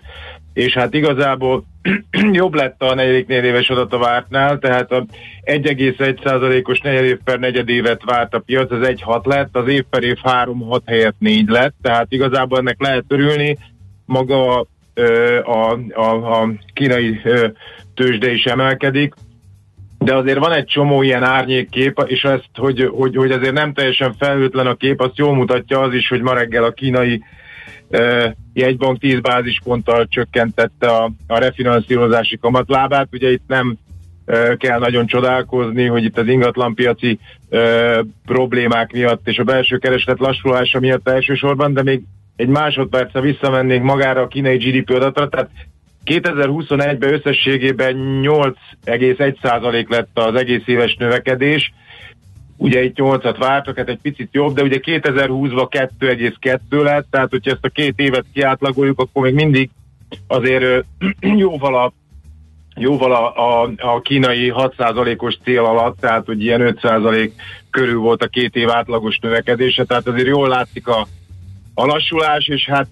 [0.52, 1.64] és hát igazából
[2.32, 5.06] jobb lett a negyedik éves adat a vártnál, tehát a
[5.44, 10.80] 1,1%-os negyedév per negyedévet várt a piac, az 1,6 lett, az év per év 3-6
[10.86, 13.56] helyett 4 lett, tehát igazából ennek lehet örülni,
[14.04, 14.66] maga a,
[15.44, 17.20] a, a, a kínai
[17.94, 19.14] tőzsde is emelkedik,
[20.04, 24.14] de azért van egy csomó ilyen árnyékkép, és ezt, hogy, hogy, hogy azért nem teljesen
[24.18, 27.22] felhőtlen a kép, azt jól mutatja az is, hogy ma reggel a kínai
[28.52, 33.08] jegybank 10 bázisponttal csökkentette a, a refinanszírozási kamatlábát.
[33.12, 33.76] Ugye itt nem
[34.56, 40.80] kell nagyon csodálkozni, hogy itt az ingatlanpiaci ö, problémák miatt és a belső kereslet lassulása
[40.80, 42.02] miatt elsősorban, de még
[42.36, 45.50] egy másodperce visszamennék magára a kínai GDP adatra, tehát
[46.10, 51.72] 2021-ben összességében 8,1% lett az egész éves növekedés,
[52.56, 57.50] ugye itt 8-at vártak, hát egy picit jobb, de ugye 2020-ban 2,2 lett, tehát hogyha
[57.50, 59.70] ezt a két évet kiátlagoljuk, akkor még mindig
[60.26, 60.84] azért
[61.46, 61.92] jóval a
[62.76, 67.30] jóval a, a, a kínai 6%-os cél alatt, tehát hogy ilyen 5%
[67.70, 71.06] körül volt a két év átlagos növekedése, tehát azért jól látszik a,
[71.74, 72.88] a lassulás, és hát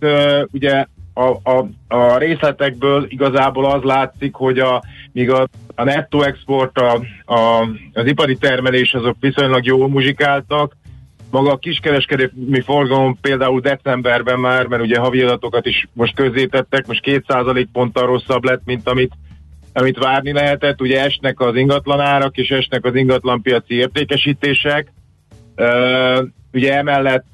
[0.50, 0.86] ugye
[1.18, 7.00] a, a, a részletekből igazából az látszik, hogy a, míg a, a nettó export, a,
[7.34, 10.76] a, az ipari termelés azok viszonylag jól muzsikáltak,
[11.30, 17.02] maga a kiskereskedelmi forgalom például decemberben már, mert ugye havi adatokat is most közzétettek, most
[17.06, 19.12] 2% ponttal rosszabb lett, mint amit,
[19.72, 20.80] amit várni lehetett.
[20.80, 24.92] Ugye esnek az ingatlanárak, és esnek az ingatlanpiaci értékesítések.
[26.52, 27.26] Ugye emellett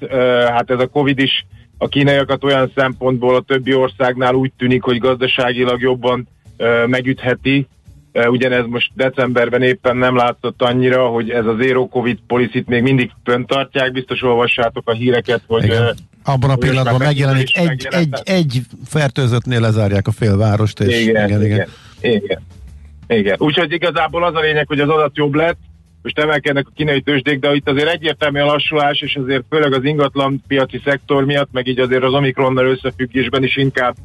[0.47, 1.45] hát ez a Covid is
[1.77, 7.67] a kínaiakat olyan szempontból a többi országnál úgy tűnik, hogy gazdaságilag jobban uh, megütheti.
[8.27, 13.11] Ugyanez most decemberben éppen nem látszott annyira, hogy ez az Zero Covid policy még mindig
[13.45, 13.91] tartják.
[13.91, 15.95] Biztos olvassátok a híreket, hogy Igen.
[16.23, 21.67] Abban a pillanatban megjelenik, egy, egy, egy fertőzöttnél lezárják a félvárost, és igen, igen, igen.
[22.01, 22.21] igen.
[22.21, 22.41] igen.
[23.07, 23.35] igen.
[23.39, 25.57] Úgyhogy igazából az a lényeg, hogy az adat jobb lett,
[26.05, 29.83] most emelkednek a kínai tőzsdék, de itt azért egyértelmű a lassulás, és azért főleg az
[29.83, 33.95] ingatlan piaci szektor miatt, meg így azért az Omikronnal összefüggésben is inkább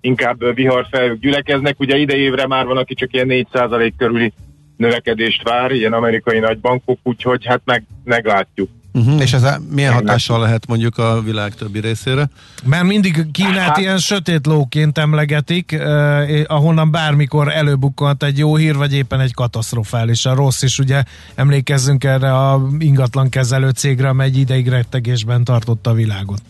[0.00, 1.80] inkább viharfelhők gyülekeznek.
[1.80, 4.32] Ugye idejévre már van, aki csak ilyen 4% körüli
[4.76, 8.68] növekedést vár, ilyen amerikai nagybankok, úgyhogy hát meg, meglátjuk.
[8.94, 9.20] Uh-huh.
[9.20, 12.28] És ez milyen hatással lehet mondjuk a világ többi részére?
[12.64, 18.76] Mert mindig Kínát hát, ilyen sötét lóként emlegetik, eh, ahonnan bármikor előbukkant egy jó hír,
[18.76, 21.02] vagy éppen egy katasztrofális, a rossz is, ugye
[21.34, 26.40] emlékezzünk erre a ingatlan kezelő cégre, amely egy ideig rettegésben tartotta a világot.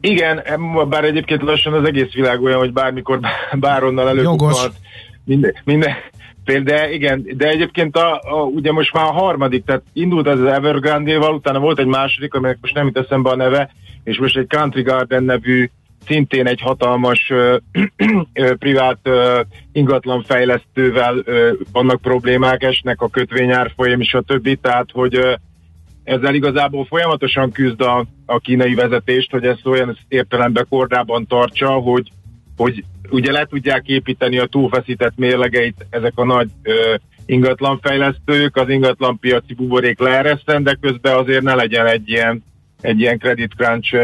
[0.00, 0.42] Igen,
[0.88, 3.20] bár egyébként lassan az egész világ olyan, hogy bármikor
[3.52, 4.22] báronnal Jogos.
[4.22, 4.74] előbukhat.
[5.24, 5.94] Minden, minden,
[6.44, 11.34] de igen, de egyébként a, a, ugye most már a harmadik, tehát indult az Evergrande-val,
[11.34, 13.70] utána volt egy második, aminek most nem jut eszembe a neve,
[14.04, 15.70] és most egy Country Garden nevű
[16.06, 17.56] szintén egy hatalmas ö,
[18.32, 19.40] ö, privát ö,
[19.72, 25.32] ingatlanfejlesztővel ö, vannak problémák, esnek a kötvényárfolyam és a többi, tehát hogy ö,
[26.04, 32.10] ezzel igazából folyamatosan küzd a, a kínai vezetést, hogy ezt olyan értelemben kordában tartsa, hogy,
[32.56, 36.94] hogy ugye le tudják építeni a túlfeszített mérlegeit ezek a nagy ö,
[37.26, 42.44] ingatlanfejlesztők, az ingatlanpiaci buborék leereszten, de közben azért ne legyen egy ilyen,
[42.80, 43.96] egy ilyen credit crunch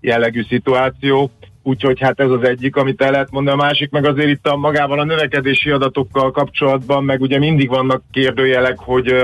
[0.00, 1.30] jellegű szituáció.
[1.62, 3.60] Úgyhogy hát ez az egyik, amit el lehet mondani.
[3.60, 8.02] A másik meg azért itt a magával a növekedési adatokkal kapcsolatban, meg ugye mindig vannak
[8.12, 9.14] kérdőjelek, hogy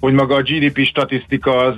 [0.00, 1.76] hogy maga a GDP statisztika az,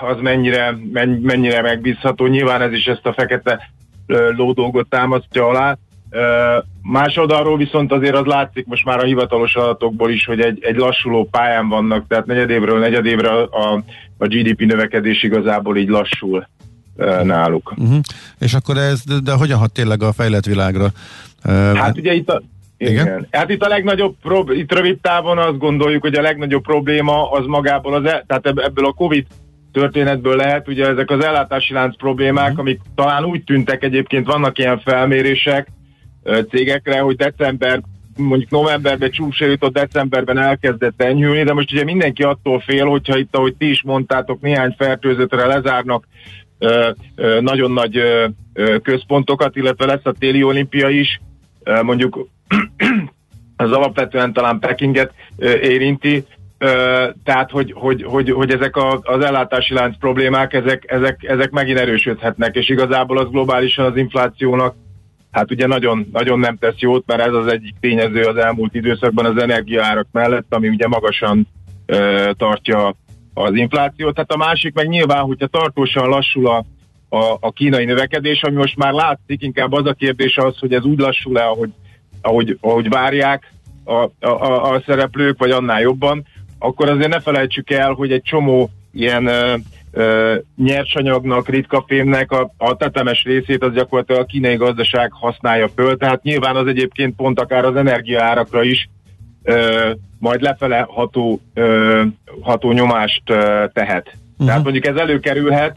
[0.00, 2.26] az mennyire, men- mennyire megbízható.
[2.26, 3.70] Nyilván ez is ezt a fekete
[4.10, 5.76] ö, ló dolgot támasztja alá.
[6.10, 10.58] Ö, Más oldalról viszont azért az látszik most már a hivatalos adatokból is, hogy egy,
[10.60, 13.82] egy lassuló pályán vannak, tehát negyedévről negyedévre a,
[14.18, 16.48] a GDP növekedés igazából így lassul
[17.22, 17.72] náluk.
[17.76, 17.98] Uh-huh.
[18.38, 20.86] És akkor ez, de, de hogyan hat tényleg a fejlett világra?
[21.74, 22.42] Hát ugye itt a,
[22.76, 22.92] Igen?
[23.06, 23.26] igen.
[23.30, 27.46] Hát itt a legnagyobb, prob- itt rövid távon azt gondoljuk, hogy a legnagyobb probléma az
[27.46, 29.26] magából, az el, tehát ebb- ebből a Covid
[29.72, 34.78] történetből lehet, ugye ezek az ellátási lánc problémák, amik talán úgy tűntek egyébként, vannak ilyen
[34.78, 35.68] felmérések
[36.50, 37.80] cégekre, hogy december,
[38.16, 43.36] mondjuk novemberben csúcsra jutott, decemberben elkezdett enyhülni, de most ugye mindenki attól fél, hogyha itt,
[43.36, 46.06] ahogy ti is mondtátok, néhány fertőzötre lezárnak
[47.40, 48.02] nagyon nagy
[48.82, 51.20] központokat, illetve lesz a téli olimpia is,
[51.82, 52.28] mondjuk
[53.56, 55.12] az alapvetően talán Pekinget
[55.62, 56.24] érinti,
[57.24, 61.78] tehát hogy, hogy, hogy, hogy ezek a, az ellátási lánc problémák, ezek, ezek, ezek megint
[61.78, 64.74] erősödhetnek, és igazából az globálisan az inflációnak
[65.30, 69.24] hát ugye nagyon, nagyon nem tesz jót, mert ez az egyik tényező az elmúlt időszakban
[69.24, 71.46] az energiaárak mellett, ami ugye magasan
[71.86, 72.94] ö, tartja
[73.34, 74.14] az inflációt.
[74.14, 76.64] Tehát a másik meg nyilván, hogyha tartósan lassul a,
[77.08, 80.84] a, a kínai növekedés, ami most már látszik, inkább az a kérdés az, hogy ez
[80.84, 81.70] úgy lassul-e, ahogy,
[82.22, 83.52] ahogy, ahogy várják
[83.84, 86.26] a, a, a, szereplők, vagy annál jobban,
[86.62, 89.54] akkor azért ne felejtsük el, hogy egy csomó ilyen ö,
[89.92, 95.96] ö, nyersanyagnak, ritka fémnek a, a tetemes részét az gyakorlatilag a kínai gazdaság használja föl,
[95.96, 98.88] tehát nyilván az egyébként pont akár az energiaárakra is
[99.42, 102.02] ö, majd lefele ható, ö,
[102.40, 104.06] ható nyomást ö, tehet.
[104.06, 104.46] Uh-huh.
[104.46, 105.76] Tehát mondjuk ez előkerülhet,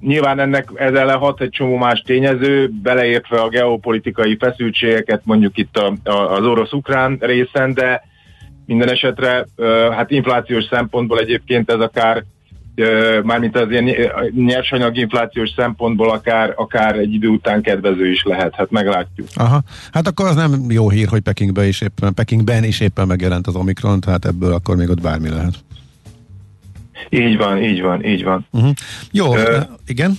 [0.00, 5.76] Nyilván ennek ez ellen hat egy csomó más tényező, beleértve a geopolitikai feszültségeket mondjuk itt
[5.76, 8.02] a, a, az orosz-ukrán részen, de
[8.70, 9.46] minden esetre
[9.90, 12.24] hát inflációs szempontból egyébként ez akár
[13.22, 13.88] mármint az ilyen
[14.34, 19.28] nyersanyag inflációs szempontból akár, akár egy idő után kedvező is lehet, hát meglátjuk.
[19.34, 19.62] Aha,
[19.92, 23.54] hát akkor az nem jó hír, hogy Pekingben is éppen, Pekingben is éppen megjelent az
[23.54, 25.54] Omikron, tehát ebből akkor még ott bármi lehet.
[27.08, 28.46] Így van, így van, így van.
[28.50, 28.72] Uh-huh.
[29.10, 30.18] Jó, uh, igen?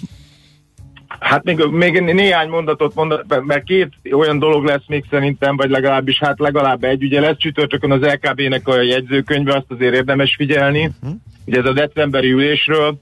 [1.22, 6.20] Hát még, még néhány mondatot mondat, mert két olyan dolog lesz még szerintem, vagy legalábbis
[6.20, 7.04] hát legalább egy.
[7.04, 10.86] Ugye lesz csütörtökön az LKB-nek a jegyzőkönyve, azt azért érdemes figyelni.
[10.86, 11.20] Uh-huh.
[11.46, 13.00] Ugye ez a decemberi ülésről,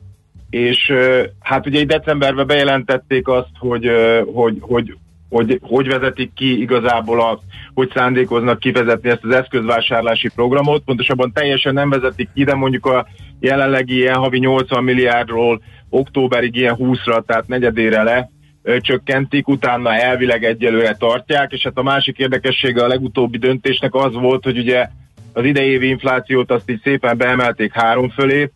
[0.50, 0.94] és
[1.40, 3.90] hát ugye decemberben bejelentették azt, hogy,
[4.34, 4.98] hogy, hogy,
[5.30, 7.40] hogy, hogy vezetik ki igazából, a,
[7.74, 10.84] hogy szándékoznak kivezetni ezt az eszközvásárlási programot.
[10.84, 13.08] Pontosabban teljesen nem vezetik ki, de mondjuk a
[13.40, 18.30] jelenlegi ilyen havi 80 milliárdról októberig ilyen 20-ra, tehát negyedére le
[18.78, 24.44] csökkentik, utána elvileg egyelőre tartják, és hát a másik érdekessége a legutóbbi döntésnek az volt,
[24.44, 24.88] hogy ugye
[25.34, 28.52] az idejévi inflációt azt így szépen beemelték három fölé,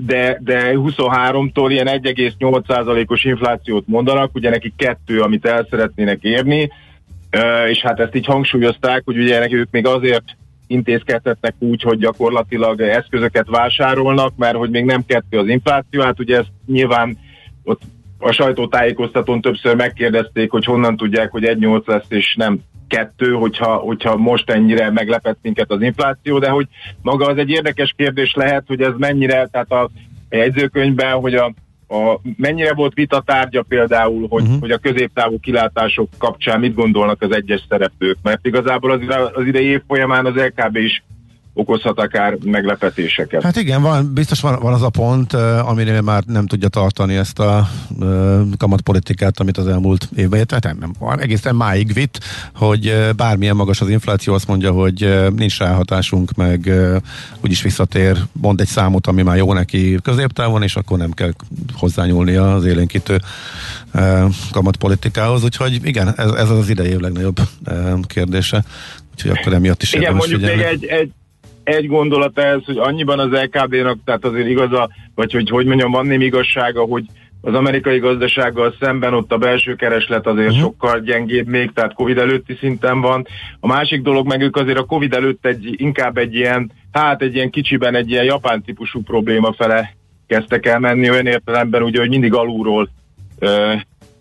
[0.00, 6.70] de, de 23-tól ilyen 1,8%-os inflációt mondanak, ugye nekik kettő, amit el szeretnének érni,
[7.68, 10.24] és hát ezt így hangsúlyozták, hogy ugye ők még azért
[10.74, 16.36] intézkedhetnek úgy, hogy gyakorlatilag eszközöket vásárolnak, mert hogy még nem kettő az infláció, hát ugye
[16.38, 17.18] ezt nyilván
[17.62, 17.80] ott
[18.18, 24.16] a sajtótájékoztatón többször megkérdezték, hogy honnan tudják, hogy 1,8 lesz és nem kettő, hogyha, hogyha
[24.16, 26.66] most ennyire meglepett minket az infláció, de hogy
[27.02, 29.90] maga az egy érdekes kérdés lehet, hogy ez mennyire, tehát a
[30.28, 31.52] jegyzőkönyvben, hogy a,
[31.88, 34.60] a, mennyire volt vita tárgya például, hogy, uh-huh.
[34.60, 39.00] hogy a középtávú kilátások kapcsán mit gondolnak az egyes szereplők, mert igazából az,
[39.32, 41.02] az idei év folyamán az LKB is
[41.54, 43.42] okozhat akár meglepetéseket.
[43.42, 47.38] Hát igen, van, biztos van, van az a pont, amire már nem tudja tartani ezt
[47.38, 47.68] a
[48.56, 50.48] kamatpolitikát, amit az elmúlt évben, ért.
[50.48, 52.20] tehát nem, nem, egészen máig vitt,
[52.54, 56.70] hogy bármilyen magas az infláció, azt mondja, hogy nincs ráhatásunk, meg
[57.40, 61.30] úgyis visszatér, mond egy számot, ami már jó neki középtávon, és akkor nem kell
[61.74, 63.20] hozzányúlni az élénkítő
[63.94, 67.40] uh, kamatpolitikához, úgyhogy igen, ez, ez az idei legnagyobb
[68.06, 68.64] kérdése,
[69.12, 70.62] úgyhogy akkor emiatt is Igen, mondjuk figyelni.
[70.62, 71.12] még egy, egy,
[71.64, 76.06] egy gondolat ez, hogy annyiban az LKB-nak, tehát azért igaza, vagy hogy hogy mondjam, van
[76.06, 77.04] némi igazsága, hogy
[77.40, 80.62] az amerikai gazdasággal szemben ott a belső kereslet azért uh-huh.
[80.62, 83.26] sokkal gyengébb még, tehát Covid előtti szinten van.
[83.60, 87.34] A másik dolog meg ők azért a Covid előtt egy, inkább egy ilyen, hát egy
[87.34, 89.94] ilyen kicsiben egy ilyen japán típusú probléma fele
[90.26, 92.88] kezdtek el menni, olyan értelemben ugye, hogy mindig alulról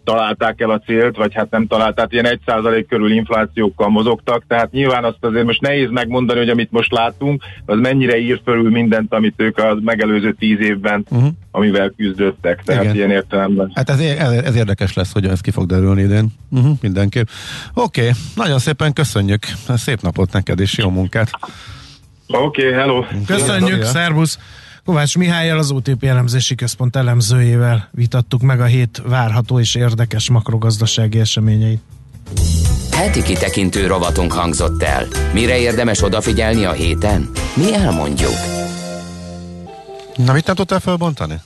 [0.04, 5.04] találták el a célt, vagy hát nem találták, ilyen 1% körül inflációkkal mozogtak, tehát nyilván
[5.04, 9.34] azt azért most nehéz megmondani, hogy amit most látunk, az mennyire ír fölül mindent, amit
[9.38, 11.30] ők a megelőző 10 évben, uh-huh.
[11.52, 12.96] amivel küzdöttek, tehát Igen.
[12.96, 13.72] ilyen értelemben.
[13.76, 17.28] Hát ez, ez, ez érdekes lesz, hogy ez ki fog derülni idén, uh-huh, mindenképp.
[17.74, 19.46] Oké, okay, nagyon szépen köszönjük,
[19.76, 21.30] szép napot neked és jó munkát!
[22.28, 23.06] Oké, okay, hello!
[23.26, 24.40] Köszönjük, szervusz!
[24.86, 31.20] Kovács Mihályjal, az OTP elemzési központ elemzőjével vitattuk meg a hét várható és érdekes makrogazdasági
[31.20, 31.82] eseményeit.
[32.92, 35.08] Heti kitekintő rovatunk hangzott el.
[35.34, 37.30] Mire érdemes odafigyelni a héten?
[37.56, 38.34] Mi elmondjuk.
[40.16, 41.42] Na, mit nem tudtál felbontani?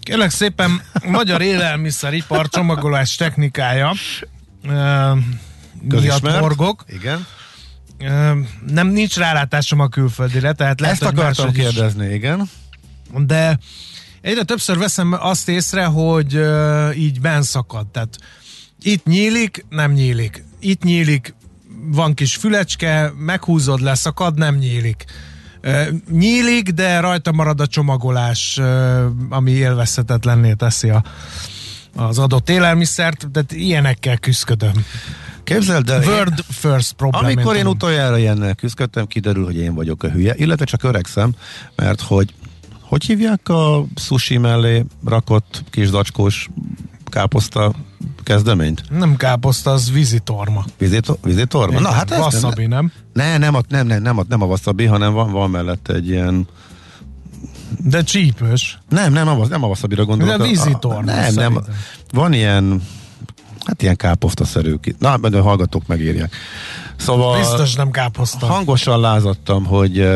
[0.00, 3.92] Kérlek szépen, magyar élelmiszeripar csomagolás technikája
[4.64, 5.18] uh,
[5.88, 6.84] miatt morgok.
[6.88, 7.26] Igen
[8.66, 12.14] nem nincs rálátásom a külföldire, tehát lehet, Ezt akartam kérdezni, is.
[12.14, 12.50] igen.
[13.16, 13.58] De
[14.20, 16.40] egyre többször veszem azt észre, hogy
[16.96, 17.86] így benszakad.
[17.86, 18.18] Tehát
[18.82, 20.44] itt nyílik, nem nyílik.
[20.60, 21.34] Itt nyílik,
[21.84, 25.04] van kis fülecske, meghúzod, leszakad, nem nyílik.
[26.10, 28.60] Nyílik, de rajta marad a csomagolás,
[29.28, 31.04] ami élvezhetetlenné teszi a,
[31.96, 34.84] az adott élelmiszert, tehát ilyenekkel küzdködöm.
[35.44, 37.24] Képzeld el, Word én, first problem.
[37.24, 41.34] Amikor én utoljára ilyennel küzdöttem, kiderül, hogy én vagyok a hülye, illetve csak öregszem,
[41.76, 42.34] mert hogy
[42.90, 46.48] hogy hívják a sushi mellé rakott kis zacskós
[47.04, 47.72] káposzta
[48.22, 48.82] kezdeményt?
[48.90, 50.64] Nem káposzta, az vízitorma.
[50.78, 51.70] Vizito, vízitorma?
[51.70, 52.92] Igen, Na hát wasabi, nem?
[53.12, 56.08] Nem, nem, nem, nem, nem, nem, a, nem a wasabi, hanem van, van mellett egy
[56.08, 56.46] ilyen
[57.78, 58.78] de csípős.
[58.88, 60.36] Nem, nem, nem a wasabi-ra gondolok.
[60.36, 61.00] De vízitorma.
[61.00, 61.60] Nem, nem.
[62.12, 62.82] Van ilyen
[63.66, 64.74] Hát ilyen káposztaszerű.
[64.98, 66.34] Na, majd a hallgatók megírják.
[66.96, 67.38] Szóval...
[67.38, 68.46] Biztos nem káposzta.
[68.46, 70.06] Hangosan lázadtam, hogy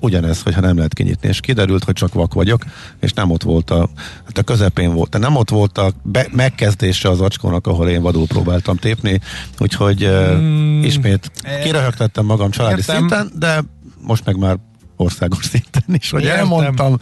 [0.00, 2.64] ugyanez, hogyha nem lehet kinyitni, és kiderült, hogy csak vak vagyok,
[3.00, 3.88] és nem ott volt a,
[4.26, 8.02] hát a közepén volt, de nem ott volt a be, megkezdése az acskónak, ahol én
[8.02, 9.20] vadul próbáltam tépni,
[9.58, 11.30] úgyhogy uh, hmm, ismét
[11.62, 12.96] kiröhögtettem magam családi értem.
[12.96, 13.64] szinten, de
[14.00, 14.56] most meg már
[14.96, 16.38] országos szinten is, hogy értem.
[16.38, 16.98] elmondtam.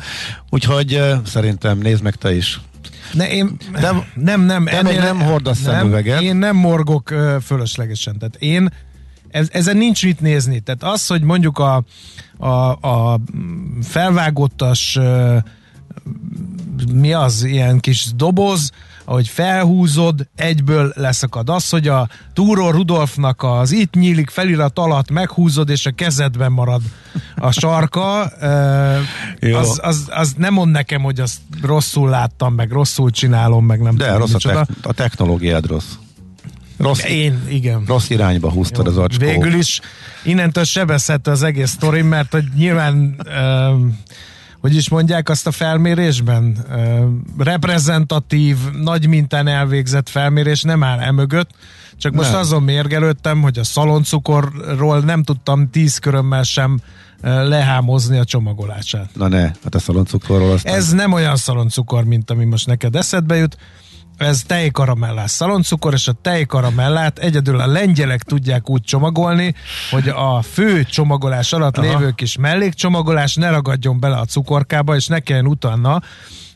[0.51, 2.61] Úgyhogy szerintem nézd meg te is
[3.13, 4.65] ne, én, de, nem, nem.
[4.65, 6.21] Te még nem hordasz nem, szemüveget.
[6.21, 8.19] Én nem morgok fölöslegesen.
[8.19, 8.73] Tehát én
[9.31, 10.61] ez, ezen nincs mit nézni.
[10.61, 11.85] Tehát az, hogy mondjuk a,
[12.37, 13.21] a, a
[13.83, 14.99] felvágottas
[16.93, 18.71] mi az, ilyen kis doboz,
[19.05, 21.49] ahogy felhúzod, egyből leszakad.
[21.49, 26.83] Az, hogy a Túró Rudolfnak az itt nyílik felirat alatt meghúzod, és a kezedben marad
[27.37, 28.21] a sarka,
[29.61, 33.97] az, az, az nem mond nekem, hogy azt rosszul láttam, meg rosszul csinálom, meg nem
[33.97, 35.93] De tudom, rossz a, te- a technológiád rossz.
[36.79, 37.85] Rossz, Én, igen.
[37.87, 38.91] Rossz irányba húztad Jó.
[38.91, 39.27] az acskó.
[39.27, 39.81] Végül is
[40.23, 43.35] innentől sebezhető az egész sztori, mert hogy nyilván uh,
[44.65, 46.65] hogy is mondják azt a felmérésben?
[47.39, 51.51] reprezentatív, nagy mintán elvégzett felmérés nem áll emögött,
[51.97, 52.41] csak most nem.
[52.41, 56.81] azon mérgelődtem, hogy a szaloncukorról nem tudtam tíz körömmel sem
[57.23, 59.09] lehámozni a csomagolását.
[59.15, 60.75] Na ne, hát a szaloncukorról aztán...
[60.75, 63.57] Ez nem olyan szaloncukor, mint ami most neked eszedbe jut
[64.17, 69.55] ez tejkaramellás szaloncukor, és a tejkaramellát egyedül a lengyelek tudják úgy csomagolni,
[69.91, 71.87] hogy a fő csomagolás alatt Aha.
[71.87, 76.03] lévő kis mellékcsomagolás ne ragadjon bele a cukorkába, és ne kelljen utána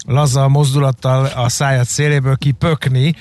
[0.09, 3.15] laza mozdulattal a szájad széléből kipökni,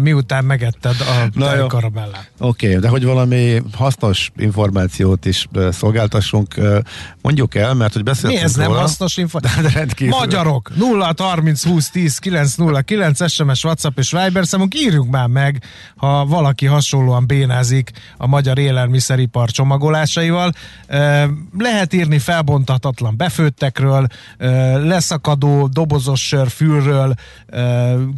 [0.00, 0.96] miután megetted
[1.34, 2.30] a karamellát.
[2.38, 6.54] Oké, okay, de hogy valami hasznos információt is szolgáltassunk,
[7.22, 10.08] mondjuk el, mert hogy beszéltünk Mi ez róla, nem hasznos információ?
[10.18, 15.26] Magyarok, 0 30 20 10 9 0 9 SMS, WhatsApp és Viber számunk, írjunk már
[15.26, 15.62] meg,
[15.96, 20.52] ha valaki hasonlóan bénázik a magyar élelmiszeripar csomagolásaival.
[21.58, 24.06] Lehet írni felbontatatlan befőttekről,
[24.82, 27.14] leszakadó dobozok gázos sör fülről,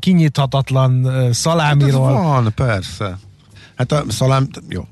[0.00, 2.14] kinyithatatlan szalámiról.
[2.14, 3.18] Hát van, persze.
[3.74, 4.86] Hát a szalám, jó.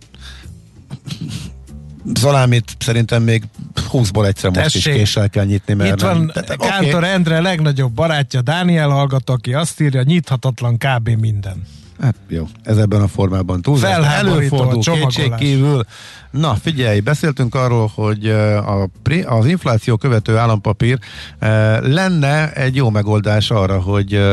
[2.14, 3.42] Zalámit szerintem még
[3.92, 4.86] 20-ból egyszer most Tessék.
[4.86, 6.59] is késsel kell nyitni, mert Itt van nem.
[6.59, 11.09] Kántor Endre legnagyobb barátja, Dániel hallgató, aki azt írja, nyithatatlan kb.
[11.09, 11.62] minden.
[12.01, 14.07] Hát jó, ez ebben a formában túlzás.
[14.07, 15.14] Előfordul a csomagolás.
[15.14, 15.86] kétség kívül.
[16.31, 18.89] Na figyelj, beszéltünk arról, hogy a,
[19.26, 20.99] az infláció követő állampapír
[21.81, 24.26] lenne egy jó megoldás arra, hogy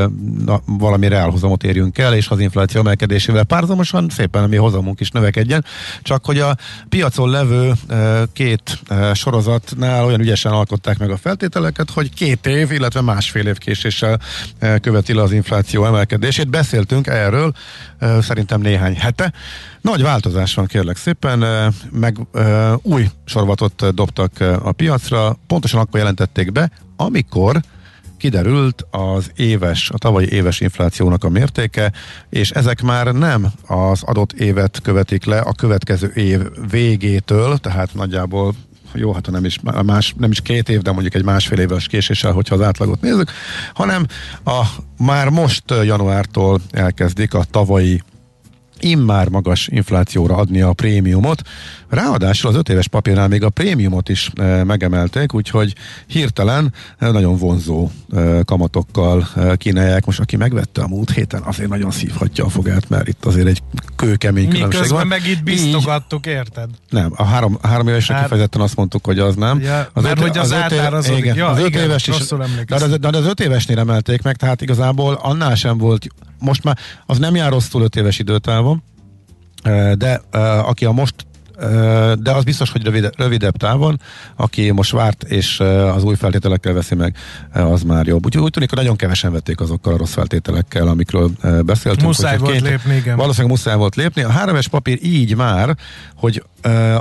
[0.45, 5.11] na, valami reálhozamot érjünk el, és az infláció emelkedésével párhuzamosan szépen a mi hozamunk is
[5.11, 5.65] növekedjen.
[6.01, 6.57] Csak hogy a
[6.89, 7.73] piacon levő
[8.33, 8.79] két
[9.13, 14.19] sorozatnál olyan ügyesen alkották meg a feltételeket, hogy két év, illetve másfél év késéssel
[14.81, 16.49] követi le az infláció emelkedését.
[16.49, 17.53] Beszéltünk erről
[17.99, 19.33] szerintem néhány hete.
[19.81, 22.17] Nagy változás van kérlek szépen, meg
[22.81, 24.31] új sorvatot dobtak
[24.63, 27.61] a piacra, pontosan akkor jelentették be, amikor
[28.17, 31.91] kiderült az éves, a tavalyi éves inflációnak a mértéke,
[32.29, 38.53] és ezek már nem az adott évet követik le a következő év végétől, tehát nagyjából
[38.97, 42.31] jó, hát nem is, más, nem is két év, de mondjuk egy másfél éves késéssel,
[42.31, 43.31] hogyha az átlagot nézzük,
[43.73, 44.05] hanem
[44.45, 44.65] a
[44.97, 48.01] már most januártól elkezdik a tavalyi
[48.79, 51.41] immár magas inflációra adni a prémiumot.
[51.89, 55.73] Ráadásul az öt éves papírnál még a prémiumot is e, megemelték, úgyhogy
[56.07, 60.05] hirtelen e, nagyon vonzó e, kamatokkal e, kínálják.
[60.05, 63.61] Most aki megvette a múlt héten, azért nagyon szívhatja a fogát, mert itt azért egy
[63.95, 65.07] kőkemény különbség Miközben van.
[65.07, 66.69] meg itt biztogattuk, érted?
[66.89, 69.61] nem, a három, a három évesre Hát- kifejezetten azt mondtuk, hogy az nem.
[69.61, 71.23] Ja, mert hogy az öt év- átárazódik.
[71.23, 72.15] Igen, Ja, az öt igen, éves is.
[72.67, 76.07] De az, de az öt évesnél emelték meg, tehát igazából annál sem volt,
[76.39, 78.66] most már az nem jár rosszul öt éves időtávon, eh,
[79.97, 80.21] de
[80.63, 81.15] aki a most
[82.19, 84.01] de az biztos, hogy rövide, rövidebb távon,
[84.35, 85.59] aki most várt és
[85.93, 87.15] az új feltételekkel veszi meg,
[87.53, 88.25] az már jobb.
[88.25, 91.31] Úgyhogy úgy tűnik, hogy nagyon kevesen vették azokkal a rossz feltételekkel, amikről
[91.65, 92.07] beszéltünk.
[92.07, 93.15] Muszáj volt lépni, igen.
[93.15, 94.21] Valószínűleg muszáj volt lépni.
[94.21, 95.77] A háromes papír így már,
[96.15, 96.43] hogy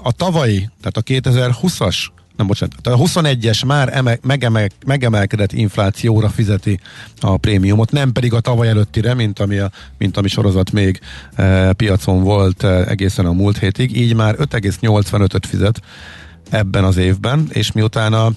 [0.02, 1.96] a tavalyi, tehát a 2020-as
[2.36, 6.80] nem bocsánat, a 21-es már eme, megemel, megemelkedett inflációra fizeti
[7.20, 11.00] a prémiumot, nem pedig a tavaly előttire, mint ami, a, mint ami sorozat még
[11.34, 15.80] e, piacon volt e, egészen a múlt hétig, így már 5,85-öt fizet
[16.50, 18.30] ebben az évben, és miután a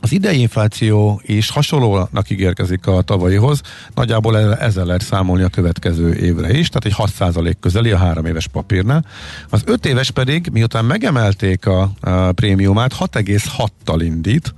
[0.00, 3.60] az idei infláció is hasonlónak ígérkezik a tavalyihoz,
[3.94, 8.46] nagyjából ezzel lehet számolni a következő évre is, tehát egy 6% közeli a három éves
[8.46, 9.04] papírnál.
[9.50, 14.54] Az öt éves pedig, miután megemelték a, a prémiumát, 6,6-tal indít,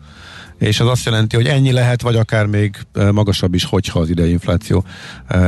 [0.59, 2.77] és az azt jelenti, hogy ennyi lehet, vagy akár még
[3.13, 4.85] magasabb is, hogyha az idei infláció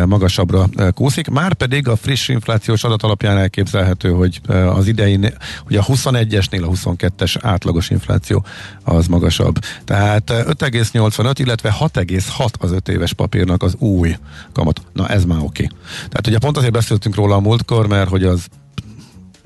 [0.07, 1.29] magasabbra kúszik.
[1.29, 5.19] Már pedig a friss inflációs adat alapján elképzelhető, hogy az idei,
[5.65, 8.45] hogy a 21-esnél a 22-es átlagos infláció
[8.85, 9.59] az magasabb.
[9.85, 14.17] Tehát eh, 5,85, illetve 6,6 az 5 éves papírnak az új
[14.53, 14.81] kamat.
[14.93, 15.69] Na ez már oké.
[15.95, 18.47] Tehát ugye pont azért beszéltünk róla a múltkor, mert hogy az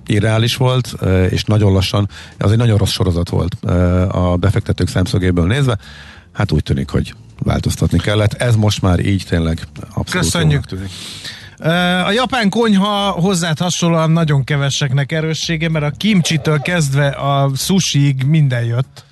[0.07, 0.94] irreális volt,
[1.30, 3.55] és nagyon lassan, az egy nagyon rossz sorozat volt
[4.09, 5.78] a befektetők szemszögéből nézve.
[6.32, 8.32] Hát úgy tűnik, hogy változtatni kellett.
[8.32, 10.64] Ez most már így tényleg abszolút Köszönjük.
[10.64, 10.90] tűnik.
[12.07, 18.64] A japán konyha hozzád hasonlóan nagyon keveseknek erőssége, mert a kimcsitől kezdve a sushiig minden
[18.64, 19.05] jött.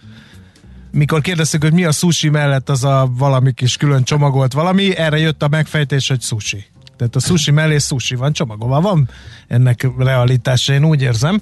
[0.91, 5.19] Mikor kérdeztük, hogy mi a sushi mellett az a valami kis külön csomagolt valami, erre
[5.19, 6.65] jött a megfejtés, hogy sushi.
[7.09, 8.81] Tehát a sushi mellé sushi van csomagolva.
[8.81, 9.09] Van
[9.49, 11.41] ennek realitása, én úgy érzem.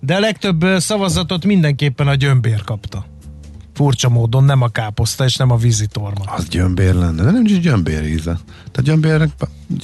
[0.00, 3.06] De a legtöbb szavazatot mindenképpen a gyömbér kapta.
[3.74, 6.24] Furcsa módon, nem a káposzta és nem a vízitorma.
[6.24, 8.38] Az gyömbér lenne, de nem is gyömbér íze.
[8.54, 9.30] Tehát gyömbérnek...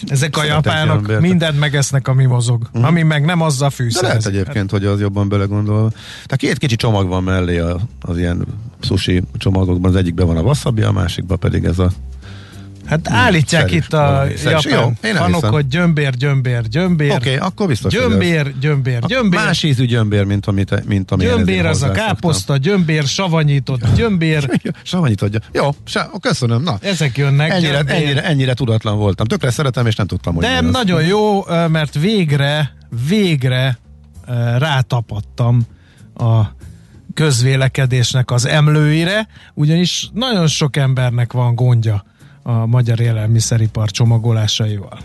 [0.07, 1.21] Ezek a japánok gyömbért.
[1.21, 2.63] mindent megesznek, ami mozog.
[2.63, 2.85] Uh-huh.
[2.85, 4.03] Ami meg nem azzal De fűszer.
[4.03, 5.89] lehet egyébként, hogy az jobban belegondolva.
[5.91, 8.47] Tehát két kicsi csomag van mellé a, az ilyen
[8.81, 11.91] sushi csomagokban, az egyikben van a wasabi, a másikban pedig ez a
[12.89, 14.71] Hát állítják itt a Valami szerű.
[14.71, 15.51] Jó, japán én fanok, elhiszem.
[15.51, 17.11] hogy gyömbér, gyömbér, gyömbér.
[17.11, 19.41] Oké, okay, akkor biztos, Gyömbér, gyömbér, gyömbér.
[19.41, 24.61] Más ízű gyömbér, mint amit, mint amilyen Gyömbér az a káposzta, gyömbér, savanyított, gyömbér.
[24.83, 25.41] Savanyit adja.
[25.53, 26.63] Jó, se, köszönöm.
[26.63, 27.51] Na, Ezek jönnek.
[27.51, 27.95] ennyire, gyömbér.
[27.95, 29.27] ennyire, ennyire tudatlan voltam.
[29.27, 30.71] Tökre szeretem, és nem tudtam, hogy De az.
[30.71, 32.73] nagyon jó, mert végre,
[33.09, 33.79] végre
[34.59, 35.61] rátapadtam
[36.15, 36.41] a
[37.15, 42.05] közvélekedésnek az emlőire, ugyanis nagyon sok embernek van gondja
[42.49, 44.99] a magyar élelmiszeripar csomagolásaival.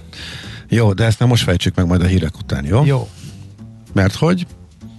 [0.69, 2.85] Jó, de ezt nem most fejtsük meg majd a hírek után, jó?
[2.85, 3.07] Jó.
[3.93, 4.47] Mert hogy?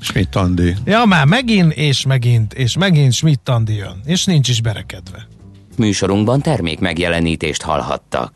[0.00, 0.74] Schmidt Andi.
[0.84, 5.26] Ja, már megint, és megint, és megint Schmidt Andi jön, és nincs is berekedve.
[5.76, 8.32] Műsorunkban termék megjelenítést hallhattak.